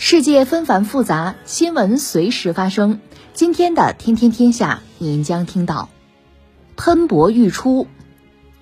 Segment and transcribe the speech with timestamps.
[0.00, 3.00] 世界纷繁复杂，新闻随时发生。
[3.34, 5.88] 今天的《天天天下》，您将听到：
[6.76, 7.88] 喷薄欲出，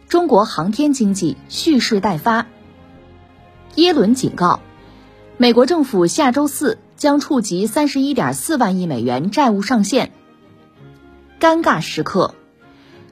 [0.09, 2.47] 中国航天经济蓄势待发。
[3.75, 4.61] 耶伦警告，
[5.37, 6.79] 美国政府下周四。
[6.97, 10.13] 将触及三十一点四万亿美元债务上限。
[11.39, 12.35] 尴尬时刻，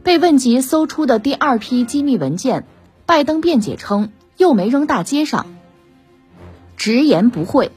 [0.03, 2.65] 被问及搜出的第二批机密文件，
[3.05, 5.55] 拜登辩解称又没扔大街上，
[6.79, 7.73] 直言不讳。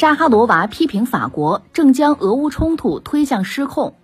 [0.00, 3.96] 扎哈罗娃批评法国正将俄乌冲突推向失控。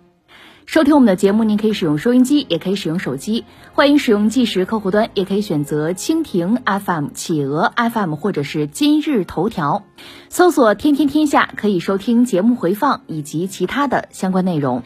[0.67, 3.45] 收听我们的节目，您可以使用收音机，也可以使用手机。
[3.73, 9.85] 欢迎使用计时客户端，也可以选择蜻蜓 FM、企鹅 FM 或者是今日头条，
[10.29, 14.83] 搜索“天天天下”可以收听节目回放以及其他的相关内容。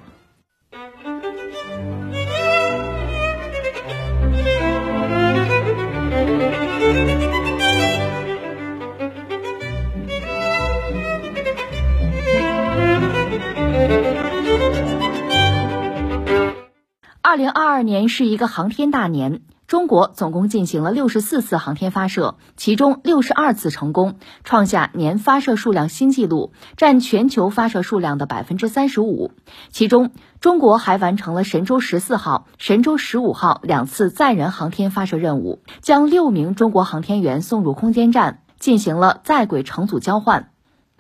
[17.32, 29.32] 二零二二年是一个航天大年，中国总共进行了六十四次航天发射，其中六十二次成功，创下年发射数量新纪录，占全球发射数量的百分之三十五。
[29.70, 40.50] 其中，中国还完成了神舟十四号、神舟十五号两次载人航天发射任务，将六名中国航天员送入空间站，进行了在轨乘组交换。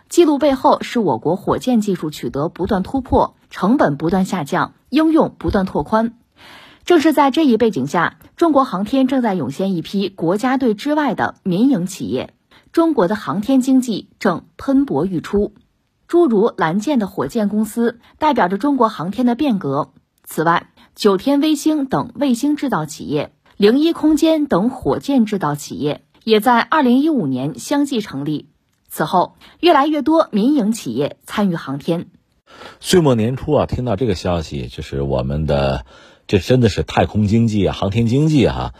[0.07, 4.75] 记录背后是我国火箭技术取得不断突破，成本不断下降。
[4.89, 6.15] 应用不断拓宽，
[6.85, 12.33] 正是在这一背景下，中国航天正在涌现一批国家队之外的民营企业。
[12.71, 15.53] 中国的航天经济正喷薄欲出，
[16.07, 19.91] 诸如蓝箭的火箭公司代表着中国航天的变革。
[20.23, 28.47] 此外，九天卫星等卫星制造企业、零一空间等火箭制造企业也在二零一五年相继成立。
[28.87, 32.07] 此后，越来越多民营企业参与航天。
[32.79, 35.85] 岁末年初啊，听到这个消息，就是我们的，
[36.27, 38.73] 这真的是太空经济啊，航天经济哈，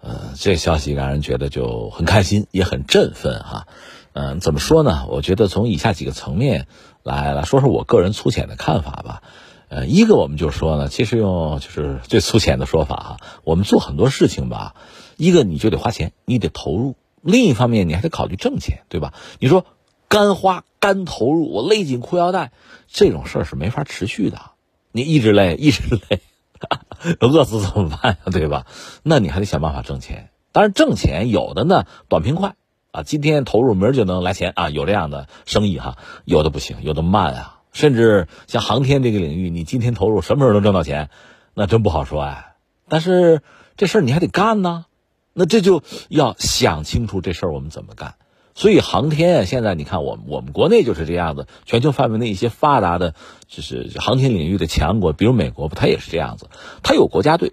[0.00, 3.66] 呃，这消息让人觉得就很开心，也很振奋哈。
[4.12, 5.06] 嗯，怎么说呢？
[5.08, 6.66] 我觉得从以下几个层面
[7.02, 9.22] 来来说说我个人粗浅的看法吧。
[9.68, 14.74] 呃，一个我们就说呢，其实用就是最粗浅的说法哈，我们做很多事情吧，
[15.16, 19.14] 一个你就得花钱，你得投入；另一方面你还得考虑挣钱，对吧？
[19.38, 19.64] 你说。
[20.08, 22.52] 干花干投入，我勒紧裤腰带，
[22.86, 24.42] 这种事儿是没法持续的。
[24.90, 26.20] 你一直累，一直累，
[27.20, 28.18] 饿死怎么办呀？
[28.30, 28.66] 对吧？
[29.02, 30.30] 那你还得想办法挣钱。
[30.52, 32.54] 当然，挣钱有的呢，短平快
[32.90, 35.96] 啊，今天投入，明儿就能来钱啊，有这样的生意哈。
[36.24, 37.58] 有的不行，有的慢啊。
[37.72, 41.08] 甚至像航天这个领域，你今天投入，什么时候能挣到钱，
[41.54, 42.54] 那真不好说哎。
[42.88, 43.40] 但是
[43.76, 44.84] 这事儿你还得干呢，
[45.32, 48.16] 那这就要想清楚这事儿我们怎么干。
[48.54, 51.46] 所以航天啊，现在你看，我们我们国内就是这样子。
[51.64, 53.14] 全球范围内一些发达的，
[53.48, 56.48] 就是航天领域的强国，比如美国，它也是这样子。
[56.82, 57.52] 它有国家队，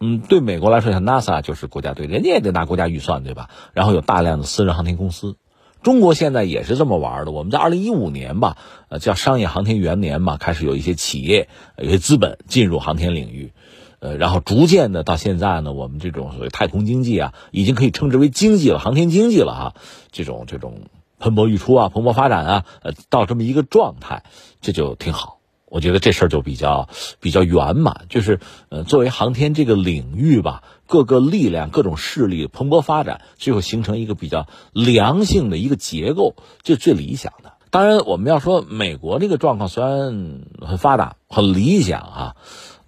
[0.00, 3.48] 嗯，对美国来说，像 NASA 就是国家队，人家也得拿国家预算，对吧？
[3.74, 5.36] 然后有大量的私人航天公司。
[5.80, 7.30] 中国现在也是这么玩的。
[7.30, 8.56] 我们在二零一五年吧，
[8.88, 13.52] 呃，叫商业航天元年嘛，开始有一些企业、有些资本进入航天领域。
[14.00, 19.74] 呃，然后逐渐的到现在呢，我们这种所谓太空经济啊，已经可以称之为经济了，航天经济了哈。
[20.12, 20.82] 这种这种
[21.18, 24.22] 喷薄欲出啊，蓬勃发展啊，呃，到这么一个状态，
[24.60, 25.38] 这就挺好。
[25.66, 26.88] 我觉得这事儿就比较
[27.20, 37.52] 比较圆满，就是呃，作为航天这个领域吧，各个力量、各种势力蓬勃发展，最后形成一个比较良性的一个结构，这是最理想的。
[37.70, 42.36] 当然，我们要说美国这个状况虽然很发达、很理想啊。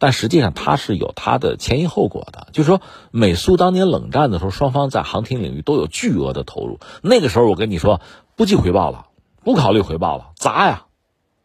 [0.00, 2.48] 但实际上，它是有它的前因后果的。
[2.52, 2.80] 就是说，
[3.12, 6.80] 美苏当年冷战的时候，双方在航天领域都有巨额的投入。
[7.02, 8.00] 那个时候，我跟你说，
[8.34, 9.06] 不计回报了，
[9.44, 10.86] 不考虑回报了，砸呀！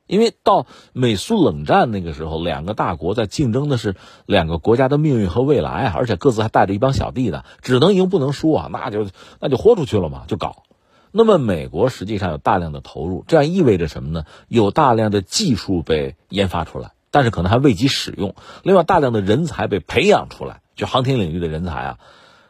[0.08, 9.08] 因为到美苏冷战那个时候，两个大国在竞争的是两个国家的命运和未来啊，而且各自还带着一帮小弟呢，只能赢不能输啊，那就
[9.40, 10.64] 那就豁出去了嘛，就搞。
[11.12, 14.26] 那么，美国实际上有大量的投入，这样意味着什么呢？
[14.48, 16.92] 有大量的技术被研发出来。
[17.16, 22.00] 但是可能还未及使用，另外大量的人才被培养出来，就航天领域的人才啊。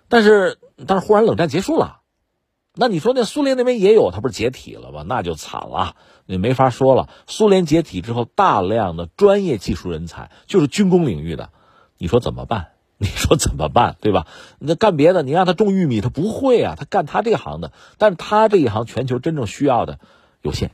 [0.09, 0.57] 但是，
[0.88, 2.00] 但是忽然冷战结束了，
[2.73, 5.03] 那你说那苏联那边也有，他不是解体了吗？
[5.06, 5.95] 那就惨了，
[6.25, 7.09] 你没法说了。
[7.27, 11.51] 苏联解体之后，大量的专业技术人才，就是军工领域的，
[12.00, 12.69] 你说怎么办？
[12.97, 13.97] 你说怎么办？
[14.01, 14.25] 对吧？
[14.57, 20.00] 那干别的，你让他种玉米，他不会啊，他干他这行的，但是他这一行全球真正需要的
[20.41, 20.71] 有限，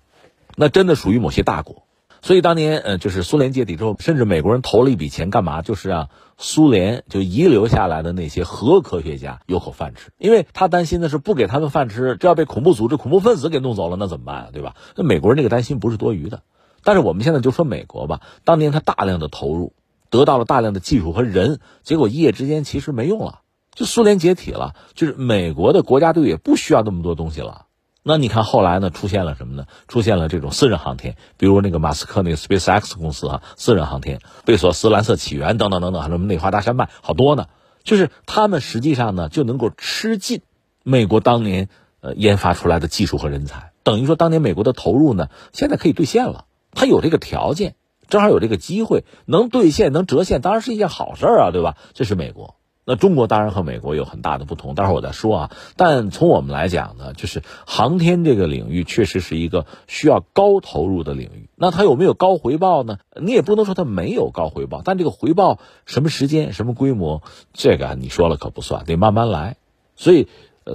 [0.55, 1.83] 那真的属于某些大国。
[2.23, 5.63] 所以当年，呃，就是苏联解体之后，甚至美国人投了一笔钱，干嘛？
[5.63, 14.50] 就是让苏联就遗留下来的那些核科学家有口饭吃，因为他担心的是不给他们饭吃，这要被恐怖组织、恐怖分子给弄走了，那怎么办啊？
[14.53, 14.75] 对吧？
[14.95, 16.44] 那美国人这个担心不是多余的。
[16.83, 19.73] 但是我们现在就说美国吧，当年他大量的投入，
[20.09, 23.39] 得到了大量的技术和人，结果一夜之间其实没用了，
[23.73, 27.65] 就苏联解体了，就是美国的国家队也不需要那么多东西了。
[28.03, 28.89] 那你看后来呢？
[28.89, 29.65] 出现了什么呢？
[29.88, 37.45] 出现了这种私人航天，比如那个马斯克那个 SpaceX 公司啊，私人航天，贝索斯蓝色起源等等等等，还有什么内华达山脉，好多呢。
[37.83, 40.42] 就是他们实际上呢，就能够吃尽
[40.83, 41.69] 美国当年
[42.00, 46.45] 呃研发出来的技术和人才，等于说当年美国的投入呢，现在可以兑现了。
[46.71, 47.75] 他有这个条件，
[48.07, 51.75] 正好有这个机会，能兑现能折现，当然是一件好事啊，对吧？
[51.94, 52.56] 这是美国。
[52.91, 55.51] 那中国当然和美国有很大的不同，待会儿我再说啊。
[55.77, 61.47] 但从我们来讲呢，就是航天这个领域确实是一个需要高投入的领域。
[61.55, 62.97] 那它有没有高回报呢？
[63.15, 67.23] 你也不能说它没有高回报，但这个回报什么时间、什么规模，
[67.53, 69.55] 这个你说了可不算，得慢慢来。
[69.95, 70.27] 所以，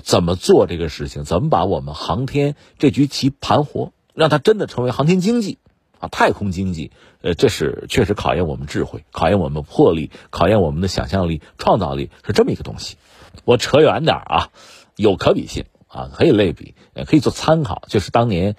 [0.02, 1.24] 怎么做这个事情？
[1.24, 5.58] 怎么把我们航天这局棋盘活，让它真的成为航天经济？
[5.98, 6.90] 啊，太空经济，
[7.22, 12.96] 呃，这是确实考验我们智慧，考验我们魄力，考验我们的想象力、创造力，是这么一个东西。
[13.44, 14.48] 我扯远点啊，
[14.96, 17.82] 有可比性啊，可以类比，也可以做参考。
[17.88, 18.56] 就是当年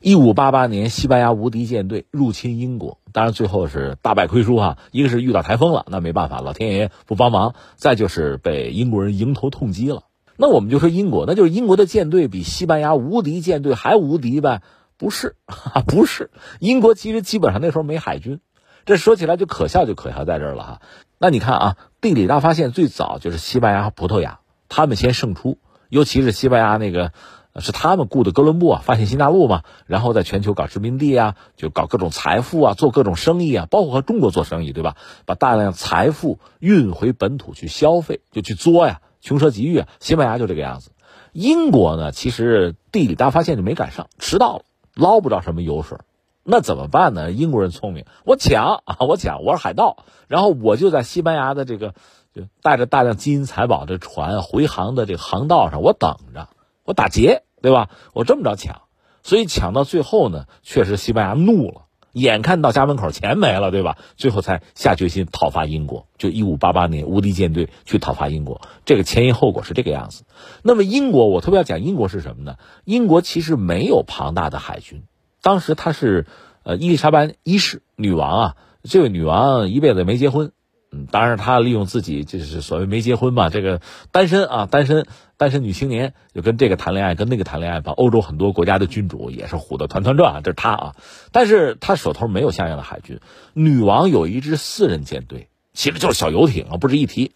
[0.00, 4.78] 一五八八年，西班牙无敌舰队入侵英国，当然最后是大败亏输哈。
[4.90, 10.04] 一个是遇到台风了，那没办法，老天爷不帮忙；再就是被英国人迎头痛击了。
[10.36, 14.62] 那我们就说英国，那就是英国的舰队比西班牙无敌舰队还无敌呗。
[15.04, 15.36] 不是，
[15.86, 16.30] 不是，
[16.60, 18.40] 英国其实基本上那时候没海军，
[18.86, 20.80] 这说起来就可笑，就可笑在这儿了哈。
[21.18, 24.40] 那你看啊，地理大发现最早就是西班牙和葡萄牙，
[24.70, 25.58] 他们先胜出，
[25.90, 27.12] 尤其是西班牙那个
[27.60, 34.96] 是他们雇的哥伦布啊，发现新大陆嘛，然后在全球搞殖民地啊，就搞各种财富啊，做各种生意啊，包括和中国做生意，对吧？
[35.26, 39.88] 把大量财富运回本土去消费，就去作呀，穷奢极欲啊。
[40.00, 40.92] 西班牙就这个样子，
[41.32, 44.64] 英国呢，其实地理大发现就没赶上，迟到了。
[44.94, 45.98] 捞不着什么油水，
[46.42, 47.32] 那怎么办呢？
[47.32, 51.94] 英国人聪明，我抢啊， 我抢，我是海盗，然后我就在西班牙的这个
[52.34, 56.48] 就带着大量金银财宝的船回航的这个航道上，我等着，
[56.84, 57.90] 我打劫，对吧？
[58.12, 58.82] 我这么着抢，
[59.22, 61.83] 所以抢到最后呢，确实西班牙怒了，
[62.14, 63.98] 眼看到家门口钱没了，对吧？
[64.16, 70.24] 最后才下决心讨伐英国，就一五八八年无敌舰队去讨伐英国，这个前因后果是这个样子。
[70.62, 72.56] 那么英国，我特别要讲英国是什么呢？
[72.84, 75.02] 英国其实没有庞大的海军，
[75.42, 76.26] 当时他是，
[76.62, 80.52] 呃，伊丽莎白一世女王啊，这位女王一辈子没结婚，
[80.94, 83.80] 嗯，当然他利用自己就是所谓没结婚嘛，这个
[84.12, 85.06] 单身啊，单身
[85.36, 90.96] 单身女青年就跟这个谈恋爱，跟那个谈恋爱，把欧洲很多国家的君主也是唬得团团转啊，这是他啊，
[91.32, 93.18] 但是他手头没有像样的海军，
[93.54, 97.32] 女王有一支私人舰队，其实就是小游艇啊，不值一提。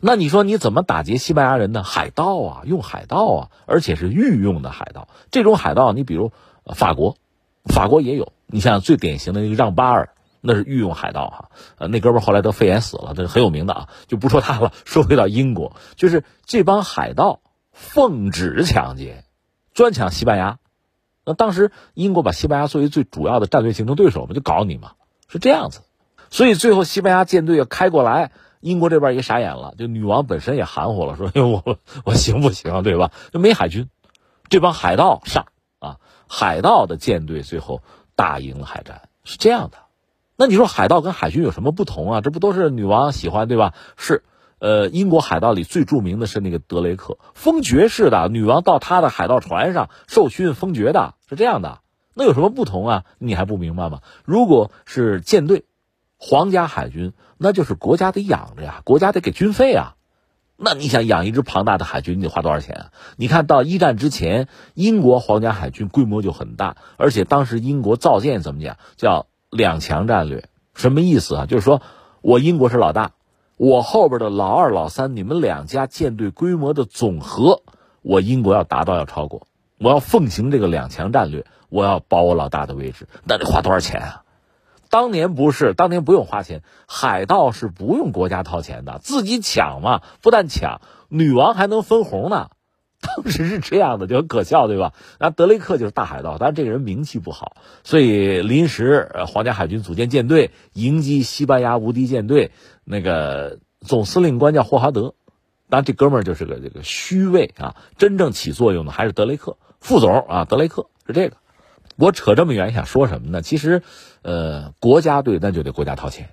[0.00, 1.82] 那你说你怎么打劫西班牙人呢？
[1.82, 5.08] 海盗啊，用海盗啊，而且是御用的海盗。
[5.30, 6.32] 这种海盗，你比如
[6.74, 7.16] 法国，
[7.64, 8.32] 法国也有。
[8.46, 10.10] 你像最典型的那个让巴尔，
[10.44, 11.50] 那是御用海盗哈。
[11.78, 14.72] 呃，那哥们后来得肺炎死了，这是很有名的啊，就不说他了。
[14.84, 17.40] 说回到英国，就是这帮海盗
[17.72, 19.24] 奉旨抢劫，
[19.72, 20.58] 专抢西班牙。
[21.24, 24.92] 那当时英国把西班牙作为最主要的战略竞争对手嘛，就搞你嘛，
[25.28, 25.80] 是这样子。
[26.30, 28.30] 所以最后西班牙舰队要开过来。
[28.60, 33.12] 英国这边也傻眼了，就女王本身也含糊了，说：“我我行不行，对吧？
[33.30, 33.90] 就没海军，
[34.48, 35.48] 这帮海盗上
[35.80, 37.82] 啊，海盗的舰队最后
[38.16, 39.76] 打赢了海战，是这样的。
[40.36, 42.20] 那你说海盗跟海军有什么不同啊？
[42.20, 43.74] 这不都是女王喜欢对吧？
[43.96, 44.24] 是，
[44.58, 51.80] 呃，英国海盗里最著名的是那个德雷克，封爵式的，女王到他的海盗船上授勋封爵的，是这样的。
[52.14, 53.04] 那有什么不同啊？
[53.18, 54.00] 你还不明白吗？
[54.24, 55.64] 如果是舰队。
[56.16, 59.96] 皇家海军那就是国家得养着呀，国家得给军费啊。
[60.56, 62.92] 那你想养一支庞大的海军，你得花多少钱啊？
[63.16, 68.78] 你看到一战之前，英国皇家海军规模就很大，而且当时英国造舰怎么讲？
[68.96, 71.46] 叫两强战略，什么意思啊？
[71.46, 71.80] 就是说
[72.22, 73.12] 我英国是老大，
[73.56, 77.62] 我后边的老二、老三，你们两家舰队规模的总和，
[78.02, 79.46] 我英国要达到要超过，
[79.78, 84.20] 我要奉行这个两强战略，我要保我老大的位置，那得花多少钱啊？
[84.90, 90.02] 当年不是，当年不用花钱，海盗是不用国家掏钱的，自己抢嘛。
[90.20, 92.50] 不但抢，女王还能分红呢。
[93.04, 94.92] 当时是这样的，就很可笑，对吧？
[95.18, 102.50] 那德雷克就是大海盗，但是这个人名气不好，所以临时皇家海军组建舰队迎击西班牙无敌舰队，
[102.84, 105.14] 那个总司令官叫霍华德，
[105.68, 111.36] 当然这哥们儿就是个这个虚位啊，真正起作用的还是德雷克副总啊，德雷克是这个。
[111.96, 113.40] 我扯这么远想说什么呢？
[113.40, 113.82] 其实，
[114.22, 116.30] 呃，国家队那就得国家掏钱。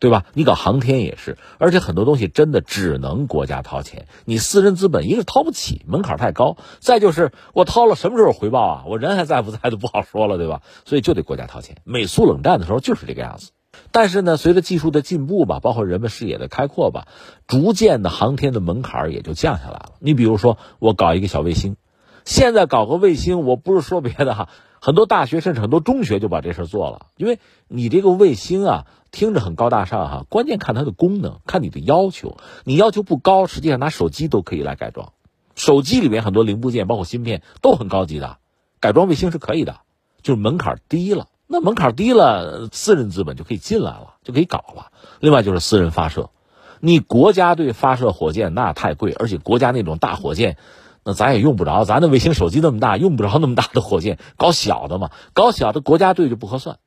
[0.00, 0.24] 对吧？
[0.32, 8.84] 你搞航天也是，而且很多东西真的只能国家掏钱，你私人资本一个掏不起，门槛太高；再就是我掏了什么时候回报啊？
[8.88, 10.62] 我人还在不在都不好说了，对吧？
[10.86, 11.76] 所以就得国家掏钱。
[11.84, 13.50] 美苏冷战的时候就是这个样子，
[13.92, 17.06] 但是呢，随着技术的进步吧，包括人们视野的开阔吧，
[17.46, 19.92] 逐渐的航天的门槛也就降下来了。
[19.98, 21.76] 你比如说，我搞一个小卫星，
[22.24, 24.48] 现在搞个卫星，我不是说别的哈，
[24.80, 28.86] 很多大学甚至很多中学就把这事做了，因为你这个卫星啊。
[29.12, 32.36] 听着很高大上哈，关键看它的功能，看你的要求。
[32.62, 35.12] 你要求不高，实际上拿手机都可以来改装。
[35.56, 38.38] 手机里面很多零部件，包括芯片，都很高级的，
[38.78, 39.80] 改装卫星是可以的，
[40.22, 41.26] 就是门槛低了。
[41.48, 44.92] 那门槛低了，私人资本就可以进来了，就可以搞了。
[45.18, 46.30] 另外就是私人发射，
[46.78, 50.56] 你国家队发射火箭那太贵，而且国家那种大火箭，
[51.04, 51.84] 那咱也用不着。
[51.84, 56.78] 咱的卫星手机那么大，用不着那么大的火箭，搞小的嘛，搞小的国家队就不合算。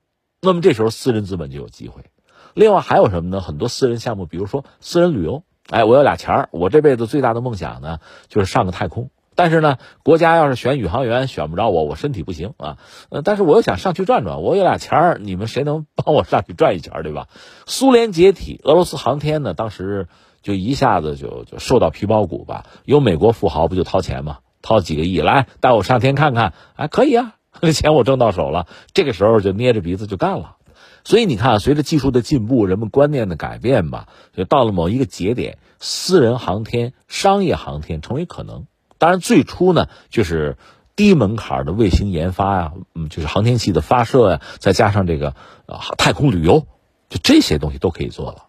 [0.41, 2.03] 那么这时候私人资本就有机会。
[2.53, 3.41] 另外还有什么呢？
[3.41, 5.43] 很多私人项目，比如说私人旅游。
[5.69, 9.09] 哎，我有俩钱儿，我这辈子最大的梦想呢，就是上个太空。
[9.33, 12.77] 但是呢，国家要是选宇航员，选不着我，我身体不行啊。
[13.09, 17.29] 呃，但是我又想上去转转，我有俩钱儿，你们谁能帮我上去转一圈，对吧？
[17.65, 20.07] 苏联解体，俄罗斯航天呢，当时
[20.43, 22.65] 就一下子就就受到皮包骨吧。
[22.85, 24.37] 有美国富豪不就掏钱吗？
[24.61, 26.53] 掏几个亿来带我上天看看？
[26.75, 27.35] 哎，可以啊，
[27.73, 28.67] 钱我挣到手了。
[28.93, 30.57] 这个时候就捏着鼻子就干了。
[31.05, 38.67] 所以你看，随着技术的进步，人们观念的改变吧，就到了某一个节点，私人航天、商业航天成为可能。
[38.97, 40.55] 当然，最初呢，就是
[40.95, 45.35] 低门槛的卫星研发呀，嗯，就是航天器的发射呀，再加上这个
[45.65, 46.67] 呃太空旅游，
[47.09, 48.45] 就这些东西都可以做了。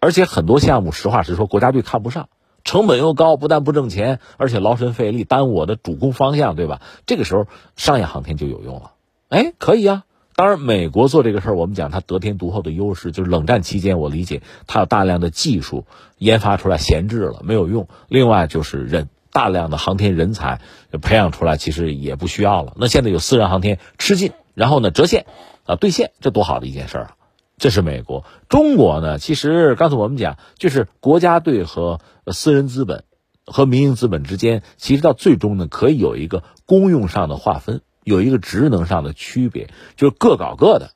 [0.00, 2.28] 而且很多项目，实话实说，国家队看不上，
[2.64, 6.80] 成本又高，不但不挣钱，而且劳神费力，耽误我的主攻方向，对吧？
[7.06, 8.92] 这个时候，商业航天就有用了。
[9.28, 10.04] 哎，可以啊。
[10.36, 15.84] 当然，美国做这个事儿，我们讲它得天独厚的优势，就是冷战期间，我理解它有大量的技术
[16.16, 17.88] 研发出来闲置了，没有用。
[18.06, 20.60] 另外就是人大量的航天人才
[21.02, 22.74] 培养出来，其实也不需要了。
[22.76, 25.26] 那现在有私人航天吃进，然后呢折现
[25.64, 27.16] 啊兑现，这多好的一件事儿啊！
[27.58, 28.24] 这是美国。
[28.48, 33.04] 中国呢，其实刚才我们讲，就是国家队和私人资本
[33.44, 37.82] 和民营资本之间，其实到最终呢，可以有一个功用上的划分。
[38.04, 40.92] 有一个职能上的区别，就是各搞各的。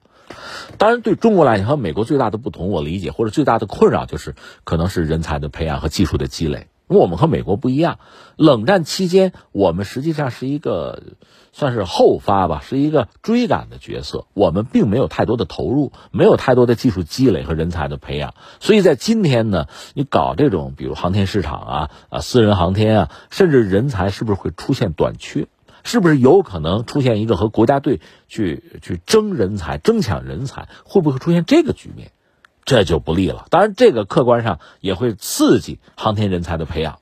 [0.78, 6.69] 当然，对中国来讲和美国最大的不同，我理解或者最大的困扰就是，可能是人才的培养和技术的积累。
[6.93, 7.99] 因为我们和美国不一样，
[8.37, 11.03] 冷战期间我们实际上是一个
[11.55, 14.27] 算是后发吧，是一个追赶的角色。
[14.35, 18.35] 我们并没有太多的投入，没有太多的技术积累和人才的培养。
[18.61, 25.47] 所以在今天呢，你搞这种比如航天市场啊啊，私人航天啊，甚至人才是不是会出现短缺？
[25.85, 30.69] 是不是有可能出现一个和国家队去去争人才、争抢人才？
[30.85, 32.13] 会不会出现这个局面？
[32.64, 33.47] 这就不利了。
[33.50, 37.00] 当然，这个客观上也会刺激航天人才的培养，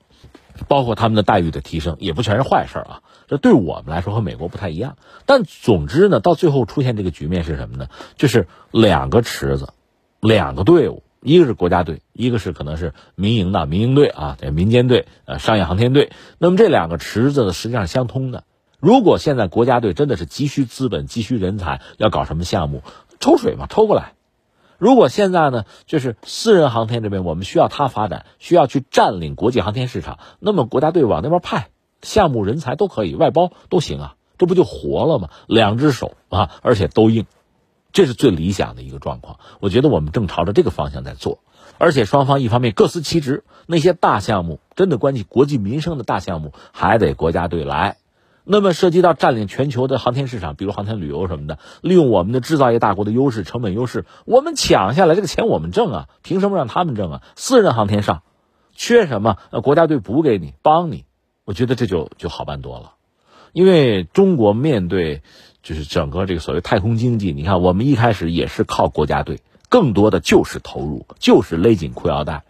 [0.67, 3.01] 包括他们的待遇的提升，也不全是坏事啊。
[3.27, 4.97] 这对我们来说和美国不太一样。
[5.25, 7.87] 但总之呢，到最后出现这个局面是什么呢？
[8.17, 9.69] 就是两个池子，
[10.19, 16.11] 两个队伍，一个是国家队，一个是可能是民营的民营队啊，民间队，呃，商业航天队。
[16.39, 18.43] 那么这两个池子呢，实际上相通的。
[18.79, 22.81] 如果现在国家队真的是急需资本、急需人才，要搞什么项目，
[23.19, 24.13] 抽水嘛，抽过来。
[24.81, 31.67] 如果现在呢，就是私人航天这边，我们需要它发展，需要去占领国际航天市场，那么国家队往那边派
[32.01, 35.29] 项目、人才都可以，外包都行啊，这不就活了吗？
[35.45, 37.27] 两只手啊，而且都硬，
[37.93, 39.37] 这是最理想的一个状况。
[39.59, 41.37] 我觉得我们正朝着这个方向在做，
[41.77, 47.97] 而且双方一方面各司其职，那些大项目真的关系国计民生的大项目，还得国家队来。
[48.51, 57.21] 那么涉及到占领全球的航天市场，比如航天旅游什么的，利用我们的制造业大国的优势、成本优势，我们抢下来这个钱我们挣啊，凭什么让他们挣啊？
[57.37, 58.23] 私人航天上，
[58.75, 59.37] 缺什么？
[59.51, 61.05] 呃，国家队补给你，帮你，
[61.45, 62.95] 我觉得这就就好办多了。
[63.53, 65.21] 因为中国面对
[65.63, 69.39] 就是整个这个所谓太空经济，你看我们一开始也是靠国家队，
[69.69, 72.43] 更多的就是投入，就是勒紧裤腰带。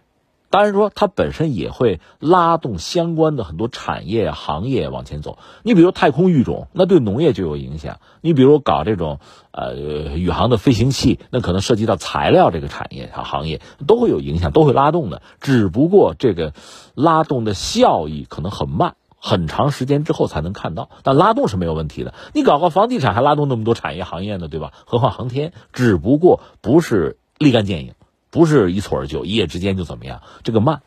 [0.52, 5.38] 当然说，它本身也会拉动相关的很多产业行业往前走。
[5.62, 8.00] 你比如太空育种，那对农业就有影响。
[8.20, 9.18] 你比如搞这种
[9.50, 9.74] 呃
[10.18, 15.22] 宇航的飞行器，那可能涉及到材料这个产业行业都会有影响，都会拉动的。
[15.40, 16.52] 只不过这个
[16.94, 20.90] 拉动的效益可能很慢，很长时间之后才能看到。
[21.02, 24.74] 但拉动是没有问题的，你搞个房地产还拉动那么多产业行业呢，对吧？
[24.84, 27.94] 何况航天，只不过不是立竿见影，
[28.32, 30.82] 不是一蹴而就，一夜之间就怎么样，这个慢。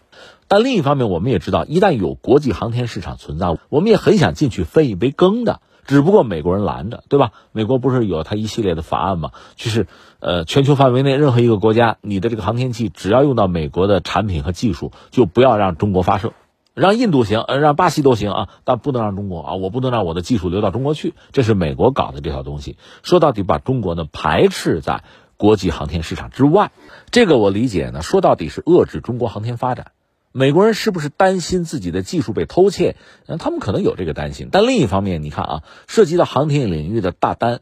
[0.50, 5.62] 但另一方面，我们也知道，一旦有国际航天市场存在，我们也很想进去分一杯羹的。
[5.86, 7.32] 只不过美国人拦着，对吧？
[7.52, 9.30] 美国不是有他一系列的法案吗？
[9.56, 9.86] 就是，
[10.20, 16.34] 呃，全球范围内任何一个国家，你的这个航天器只要用到美国的产品和技术，就不要让中国发射，
[16.74, 21.14] 让印度行，呃，让巴西都行啊，但不能让中国啊，我不能让我的技术流到中国去。
[21.32, 25.04] 这是美国搞的这套东西，说到底把中国呢排斥在
[25.38, 26.72] 国际航天市场之外。
[27.12, 29.92] 这个我理解呢，说到底是遏制中国航天发展。
[30.32, 32.98] 美国人是不是担心自己的技术被偷窃？
[33.26, 34.50] 嗯，他们可能有这个担心。
[34.52, 37.62] 但另一方面，你看啊，涉及到航天领域的大单，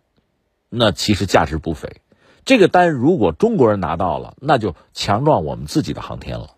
[0.69, 2.01] 那其实价值不菲。
[2.45, 6.55] 这个单如果中国人拿到了，那就强壮我们自己的航天了。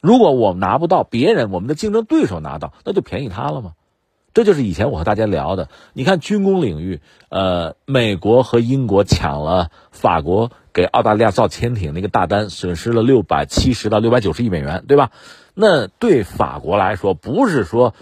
[0.00, 3.74] 如果我们拿不到，别人我们的竞争对手拿到，那就便宜他了吗？
[4.34, 5.68] 这就是以前我和大家聊的。
[5.92, 10.50] 你看军工领域，呃，美国和英国抢了法国。
[10.72, 15.10] 给澳大利亚造潜艇那个大单，损失了六百七十到六百九十亿美元，对吧？
[15.52, 17.92] 那对法国来说，不是说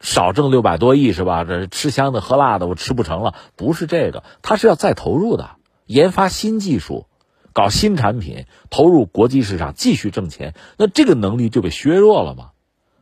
[0.00, 1.44] 少挣六百多亿是吧？
[1.44, 5.50] 这吃香的喝辣的，我吃不成了，不是这个，他是要再投入的，
[5.86, 7.06] 研发新技术，
[7.52, 12.50] 搞新产品，投入国际市场继续挣钱，那这个能力就被削弱了嘛？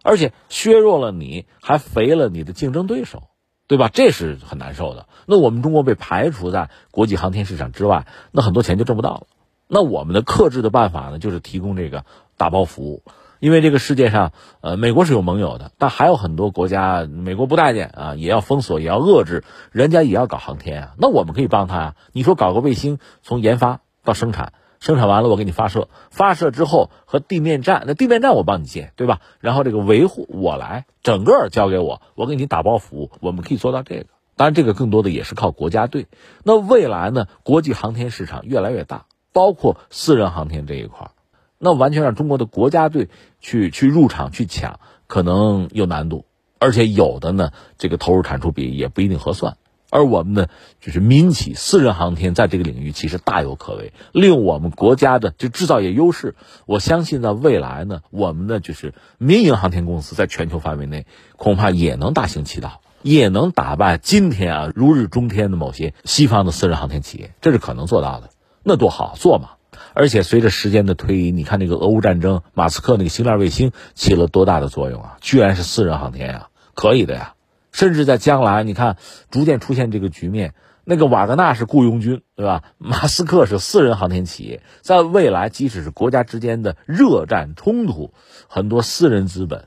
[0.06, 3.24] 而且削弱了，你还肥了你的竞争对手。
[3.68, 3.90] 对吧？
[3.92, 5.08] 这是很难受的。
[5.26, 9.26] 那我们中国被排除在国际航天市场之外，那很多钱就挣不到了。
[9.66, 12.04] 那我们的克制的办法呢，就是提供这个
[12.36, 13.02] 打包服务。
[13.40, 20.94] 因为这个世界上，呃，美国是有盟友的，但还有很多国家，美国不待见啊，也要封锁，也要遏制，人家也要搞航天啊。
[20.96, 21.94] 那我们可以帮他啊。
[22.12, 24.52] 你说搞个卫星，从研发到生产。
[24.86, 29.20] 生产完了，我给你发射，发射之后和地面站，那地面站我帮你接，对吧？
[29.40, 34.06] 然后这个维护我来，整个交给我，我给你打包服务，我们可以做到这个。
[34.36, 36.06] 当然，这个更多的也是靠国家队。
[36.44, 37.26] 那未来呢？
[37.42, 41.10] 国际航天市场越来越大，包括私人航天这一块，
[41.58, 43.08] 那完全让中国的国家队
[43.40, 46.26] 去去入场去抢，可能有难度，
[46.60, 49.56] 而且有的呢，这个投入产出比也不一定合算。
[49.90, 50.48] 而我们呢，
[50.80, 56.34] 就是民企、私人航天在这个领域其实大有可为，利用我们国家的就制造业优势，
[56.66, 68.30] 我相信在未来呢，我们的就是民营航天公司在全球范围内恐怕也能大行其道，也能打败今天啊如日中天的某些西方的私人航天企业，这是可能做到的。
[68.64, 69.50] 那多好做嘛！
[69.94, 75.16] 而且随着时间的推移，你看那个俄乌战争，马斯克那个星链卫星起了多大的作用啊？
[75.20, 77.34] 居然是私人航天呀，可以的呀。
[77.76, 78.96] 甚至在将来，你看
[79.30, 82.62] 逐渐出现这个局面，那个瓦格纳是雇佣军，对吧？
[82.78, 88.14] 马斯克是私人航天企业，在未来，即使是国家之间的热战冲突，
[88.48, 89.66] 很多私人资本，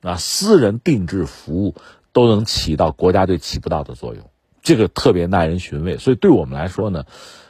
[0.00, 1.74] 啊，私人定制服务
[2.12, 4.30] 都能起到国家队起不到的作用，
[4.62, 5.98] 这个特别耐人寻味。
[5.98, 7.04] 所以，对我们来说呢，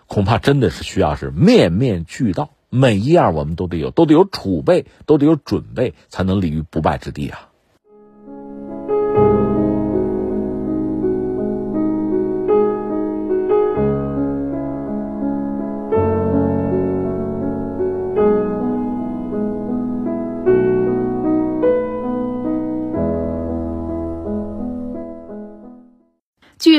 [0.06, 7.49] 恐怕真的是需要是面面俱到，每一样我们都得有，都得有储备，都得有准备，才能立于不败之地啊。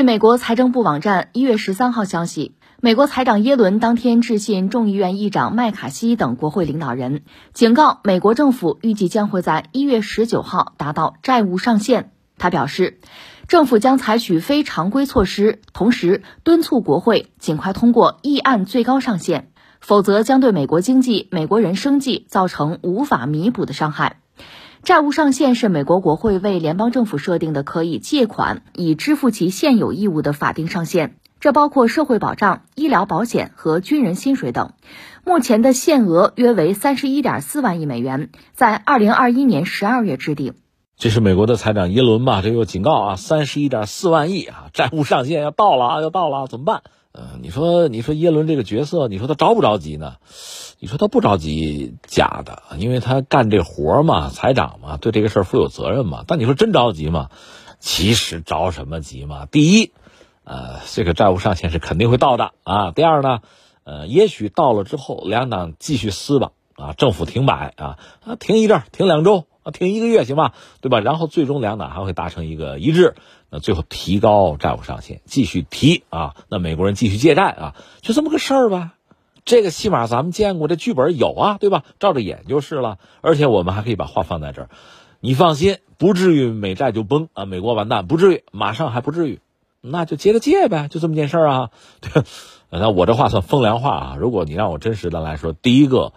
[0.02, 12.10] 美国财政部网站一月十三号消息，美国财长耶伦当天致信众议院议长麦卡锡等国会领导人，警告美国政府预计将会在一月十九号达到债务上限。
[12.36, 12.98] 他表示，
[13.46, 24.21] 政府将采取非常规措施，同时敦促国会尽快通过议案最高上限，否则将对美国经济、美国人生计造成无法弥补的伤害。
[24.84, 34.72] 债务上限是美国国会为联邦政府设定的可以借款以支付其现有义务的法定上限，这包括社会保障、医疗保险和军人薪水等。
[35.24, 40.54] 目前的限额约为三十一点四万亿美元，在二零二一年十二月制定。
[40.96, 42.42] 这是美国的财长耶伦吧？
[42.42, 46.82] 这又警告啊，三十一点四万亿啊，债务上限要到了啊，要到了，怎么办？
[47.14, 50.16] 嗯，你说，你说耶伦这个角色，你说他着不着急呢？
[50.78, 56.24] 你说他不着急，假的，因为他干这活嘛，财长嘛，对这个事儿负有责任嘛。
[56.26, 57.28] 但你说真着急吗？
[57.80, 59.44] 其实着什么急嘛？
[59.44, 59.92] 第一，
[60.44, 62.92] 呃，这个债务上限是肯定会到的啊。
[62.92, 63.40] 第二呢，
[63.84, 69.44] 呃，也许到了之后，两党继续撕吧，啊，政府停摆啊，啊，停一阵，停两周。
[69.62, 71.00] 啊，停一个月行吧，对吧？
[71.00, 73.14] 然后最终两党还会达成一个一致，
[73.48, 76.34] 那最后提高债务上限，继续提啊。
[76.48, 78.94] 那美国人继续借债啊，就这么个事儿吧。
[79.44, 81.84] 这个戏码咱们见过，这剧本有啊，对吧？
[81.98, 82.98] 照着演就是了。
[83.20, 84.68] 而且我们还可以把话放在这儿，
[85.20, 89.40] 你放心，不至于美债就崩啊，美国完蛋不至于，马上还不至于，
[89.80, 91.70] 那就接着借呗，就这么件事儿啊。
[92.00, 92.22] 对，
[92.70, 94.16] 那我这话算风凉话啊。
[94.18, 96.12] 如果你让我真实的来说，第一个。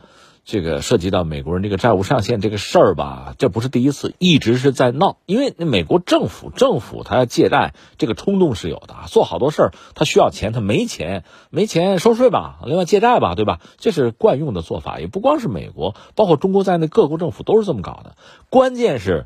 [0.46, 5.18] 这个涉及到美国人这个债务上限这个事儿吧，这不是第一次，一直是在闹。
[5.26, 13.60] 因为美国政府政府他要借债，这个冲动是有的，做好多事儿他需要钱，他没钱，没钱收税吧，另外借债吧，对吧？
[13.78, 18.16] 这是惯用的做法，也不光是美国，包括中国在内各国政府都是这么搞的。
[18.52, 19.26] 关键是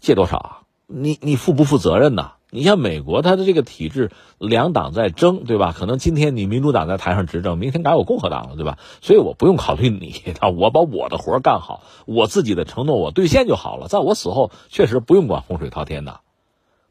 [0.00, 2.32] 借多少，你你负不负责任呢？
[2.50, 5.74] 你像美国，它的这个体制，两党在争，对吧？
[5.76, 8.78] 可能今天你民主党在台上执政，明天改我共和党了，对吧？
[9.02, 10.14] 所以我不用考虑你，
[10.56, 13.88] 我把我的活干好，我自己的承诺我兑现就好了。
[13.88, 16.20] 在我死后，确实不用管洪水滔天的，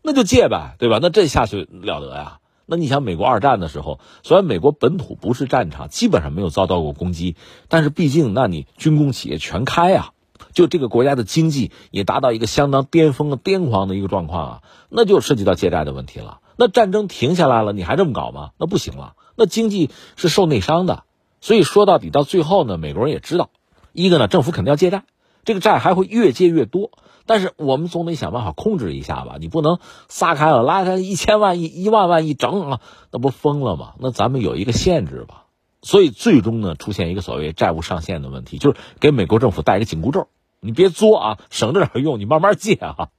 [0.04, 1.00] 那就借呗，对吧？
[1.02, 2.40] 那这下去了得呀？
[2.68, 7.36] 那你想，美国二战的时候，虽然美国本土不是战场，基本上没有遭到过攻击，
[7.68, 10.12] 但是毕竟，那你军工企业全开啊。
[10.58, 16.40] 就这个国家的经济也达到一个相当巅峰的癫狂的一个状况啊，那就涉及到借债的问题了。
[16.56, 18.54] 那战争停下来了，你还这么搞吗？
[18.58, 21.04] 那不行了，那经济是受内伤的。
[21.42, 23.52] 所以说到底到最后呢，美国人也知道，
[23.94, 25.04] 一个呢，政府肯定要借债，
[25.46, 26.90] 这个债还会越借越多。
[27.28, 32.80] 但是我们总得想办法控制一下吧，你不能撒开了拉开一千万亿、一万万亿整啊，
[33.12, 33.94] 那不疯了吗？
[34.00, 35.44] 那咱们有一个限制吧。
[35.84, 40.28] 所以最终呢，出现一个所谓债务上限的问题，就是给美国政府带一个紧箍咒。
[40.60, 43.10] 你别作啊，省着点用，你慢慢借啊。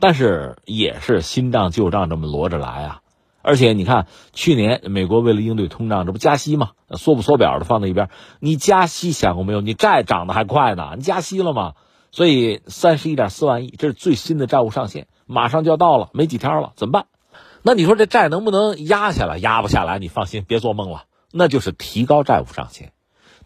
[0.00, 3.00] 但是也是新账旧账这么摞着来啊。
[3.42, 6.72] 而且你看，去年美国为了应对通胀，这不加息吗？
[6.90, 8.10] 缩不缩表的放在一边。
[8.38, 9.60] 你加息想过没有？
[9.60, 11.72] 你债涨得还快呢，你加息了吗？
[12.10, 17.06] 所以三十一点四万亿，这是最新的债务上限，马上就要到了，没几天了，怎么办？
[17.62, 19.38] 那你说这债能不能压下来？
[19.38, 21.04] 压不下来，你放心，别做梦了。
[21.32, 22.92] 那就是提高债务上限。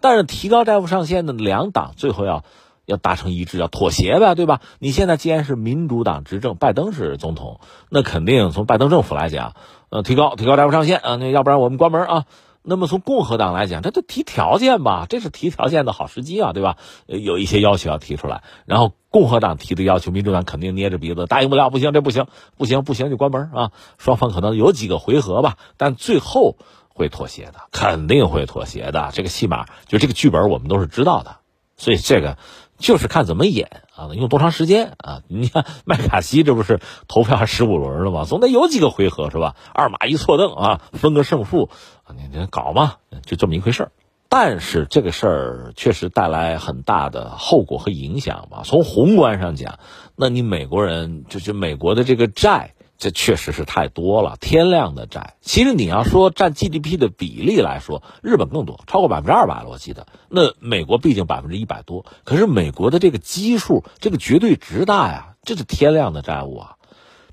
[0.00, 2.44] 但是提高债务上限的两党最后要。
[2.86, 4.60] 要达成一致，要妥协呗，对吧？
[4.78, 9.54] 你现在既然是民主党执政，拜登是总统，那肯定从拜登政府来讲，
[9.90, 12.24] 呃，提高提高债务上限啊，那要不然我们关门啊。
[12.66, 16.78] 那么从共和党来讲，这就提条件吧，这是提条件的好时机啊，对吧？
[17.06, 23.70] 有一些要求要提出来，然后共和党提的要求，民主党肯定捏着鼻子答应不了，不行，这不行，不行，不行就关门啊。
[23.98, 26.56] 双方可能有几个回合吧，但最后
[26.88, 29.10] 会妥协的，肯定会妥协的。
[29.12, 31.36] 这个戏码就这个剧本，我们都是知道的，
[31.76, 32.38] 所以这个。
[32.78, 35.22] 就是看怎么演啊，用多长时间啊？
[35.28, 38.24] 你看麦卡锡这不是投票十五轮了吗？
[38.24, 39.56] 总得有几个回合是吧？
[39.72, 41.70] 二马一错蹬啊，分个胜负，
[42.16, 43.92] 你你搞嘛，就这么一回事儿。
[44.28, 48.62] 但是这个事儿确实带来很大的后果和影响吧。
[48.64, 49.78] 从宏观上讲，
[50.16, 52.74] 那你美国人就是美国的这个债。
[53.04, 55.34] 这确实是太多了，天量的债。
[55.42, 60.06] 其实你要说占 GDP 的比例来说，日本更多，超过百分之二百了，我记得。
[60.30, 66.76] 那美国毕竟百分之一百多，可是美国的这个基数，这个绝对值大呀，这是天量的债务啊。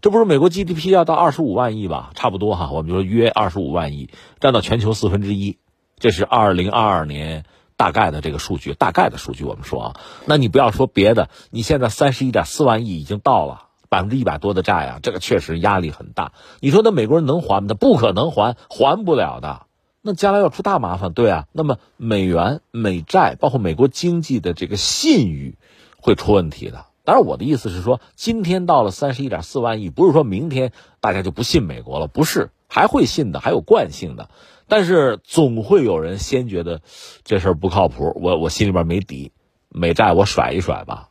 [0.01, 2.11] 这不是美国 GDP 要到二十五万亿吧？
[2.15, 4.09] 差不多哈，我们说约二十五万亿，
[4.41, 5.57] 占到全球四分之一。
[5.99, 7.45] 这是二零二二年
[7.77, 9.95] 大概的这个数据，大概的数据我们说啊。
[10.25, 13.67] 那你不要说别的，你现在三十一点四万亿已经到了。
[13.91, 16.31] 百分之一百多的债啊，这个确实压力很大。
[16.61, 17.65] 你说那美国人能还吗？
[17.67, 19.63] 他不可能还，还不了的。
[20.01, 21.45] 那将来要出大麻烦，对啊。
[21.51, 25.57] 那么美元、美债，包括美国经济的这个信誉，
[25.97, 26.85] 会出问题的。
[27.03, 34.29] 当然，我的意思是说，今天到了三十一点四万亿，不是说明天大家就不信美国了，不是，还会信的，还有惯性的。
[34.69, 36.79] 但是总会有人先觉得
[37.25, 39.33] 这事儿不靠谱，我我心里边没底，
[39.67, 41.09] 美债我甩一甩吧，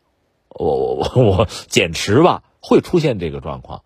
[0.48, 2.42] 我我我我 减持吧。
[2.60, 3.82] 会出现这个状况，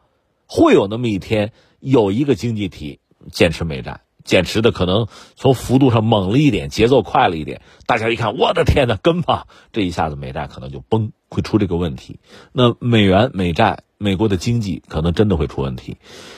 [0.46, 3.00] 会有那么一天，有一个经济体
[3.32, 5.06] 减持美债，减持的可能
[5.36, 12.20] 从幅度上猛了一点，节奏快了一点，大家一看，我的天呐，跟吧，这一下子美债可能就崩，会出这个问题。
[12.52, 15.96] 那美元、美债，美国的经济可能真的会出问题。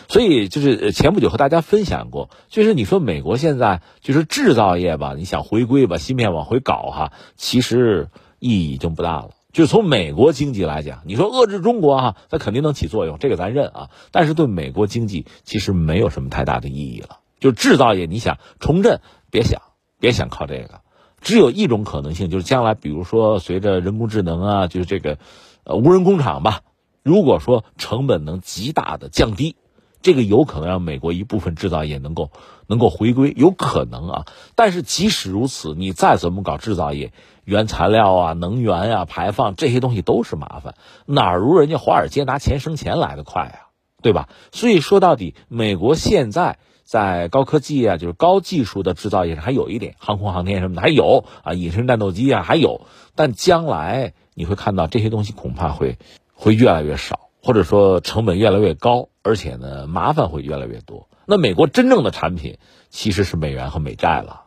[0.08, 9.30] 所以就是前不久和大家分享过，就是你说美国现在就是制造业吧，你想回归把芯片往回搞哈，其实意义已经不大了。
[9.56, 13.90] 就从美国经济来讲，你说遏制中国啊，那肯定能起作用，这个咱认啊。
[14.10, 17.20] 但是对美国经济其实没有什么太大的意义了。
[17.40, 19.62] 就制造业，你想重振，别想，
[19.98, 20.82] 别想靠这个。
[21.22, 25.16] 只有一种可能性，就是将来比如说随着人工智能啊，就是这个，
[25.64, 26.60] 呃，无人工厂吧，
[27.02, 29.56] 如果说成本能极大的降低，
[30.02, 32.30] 这个有可能让美国一部分制造业能够
[32.66, 34.24] 能够回归，有可能啊。
[34.54, 37.12] 但是即使如此，你再怎么搞制造业。
[37.44, 40.74] 原材料啊，能源呀，排放这些东西都是麻烦，
[41.06, 43.70] 哪如人家华尔街拿钱生钱来的快啊，
[44.02, 44.28] 对吧？
[44.50, 52.80] 所以说到底，美国现在在高科技啊，就是高技术的制造业上还有一点，航空航天什么的还有啊，隐身战斗机啊还有，
[53.14, 55.98] 但将来你会看到这些东西恐怕会
[56.34, 61.08] 会越来越少，或者说成本越来越高，而且呢麻烦会越来越多。
[61.26, 62.58] 那美国真正的产品
[62.90, 64.46] 其实是美元和美债了，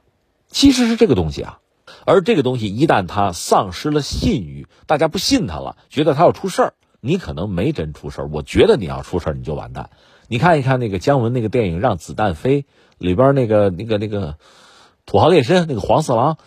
[0.49, 1.59] 其实是这个东西啊。
[2.05, 8.29] 而这个东西一旦它丧失了信誉，大家不信它了，觉得它要出事儿，你可能没真出事儿。
[8.33, 9.91] 我觉得你要出事儿，你就完蛋。
[10.27, 12.63] 你看一看那个姜文那个电影《让子弹飞》
[12.97, 14.35] 里边那个那个那个
[15.05, 16.37] 土豪劣绅那个黄四郎，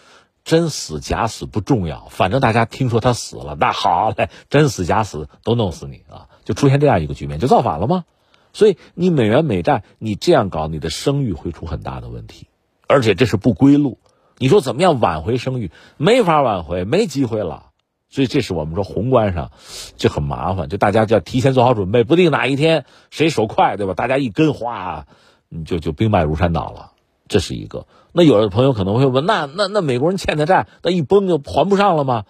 [0.45, 6.29] 真死假死不重要，反正大家听说他死了，那好嘞，真死假死都弄死你啊！
[6.45, 8.05] 就出现这样一个局面，就造反了吗？
[8.53, 12.49] 所以你美元美债你这样搞，你的声誉会出很大的问题，
[12.87, 13.99] 而且这是不归路。
[14.39, 15.71] 你说怎么样挽回声誉？
[15.97, 17.67] 没法挽回，没机会了。
[18.11, 19.53] 所以这是我们说宏观上，
[19.97, 20.69] 就很麻烦。
[20.69, 23.95] 就大家就要提前做好准备，不定哪一天谁手快，对吧？
[23.95, 25.07] 大家一跟哗，
[25.49, 26.93] 你就就兵败如山倒了。
[27.29, 27.87] 这是一个。
[28.13, 32.25] 那有的朋友可能会问：那那那美国人欠的债，那一崩就还不上了吗？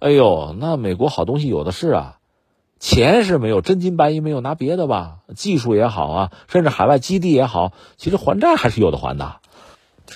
[0.00, 2.18] 哎呦，那美国好东西有的是啊，
[2.82, 9.36] 钱是没有，真金白银没有，拿别的吧，技术也好啊，甚至海外基地也好，其实还债还是有的还的。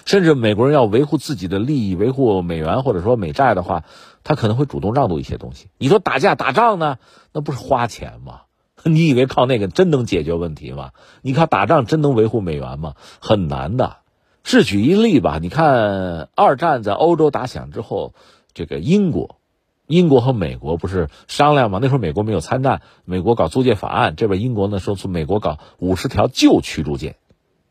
[0.04, 3.84] 甚至美国人要维护自己的利益，维护美元或者说美债的话，
[4.24, 5.68] 他可能会主动让渡一些东西。
[5.78, 6.98] 你说打架打仗呢，
[7.32, 8.40] 那不是花钱吗？
[8.82, 10.90] 你以为靠那个真能解决问题吗？
[11.22, 12.94] 你靠打仗真能维护美元吗？
[13.20, 13.98] 很难的。
[14.42, 18.12] 是举一例吧，你看二战在欧洲打响之后，
[18.54, 19.36] 这个英国，
[19.86, 21.78] 英国和美国不是商量吗？
[21.80, 27.16] 那时候美国没有参战，美国搞租借法案，这边英国呢说从美国搞五十条旧驱逐舰。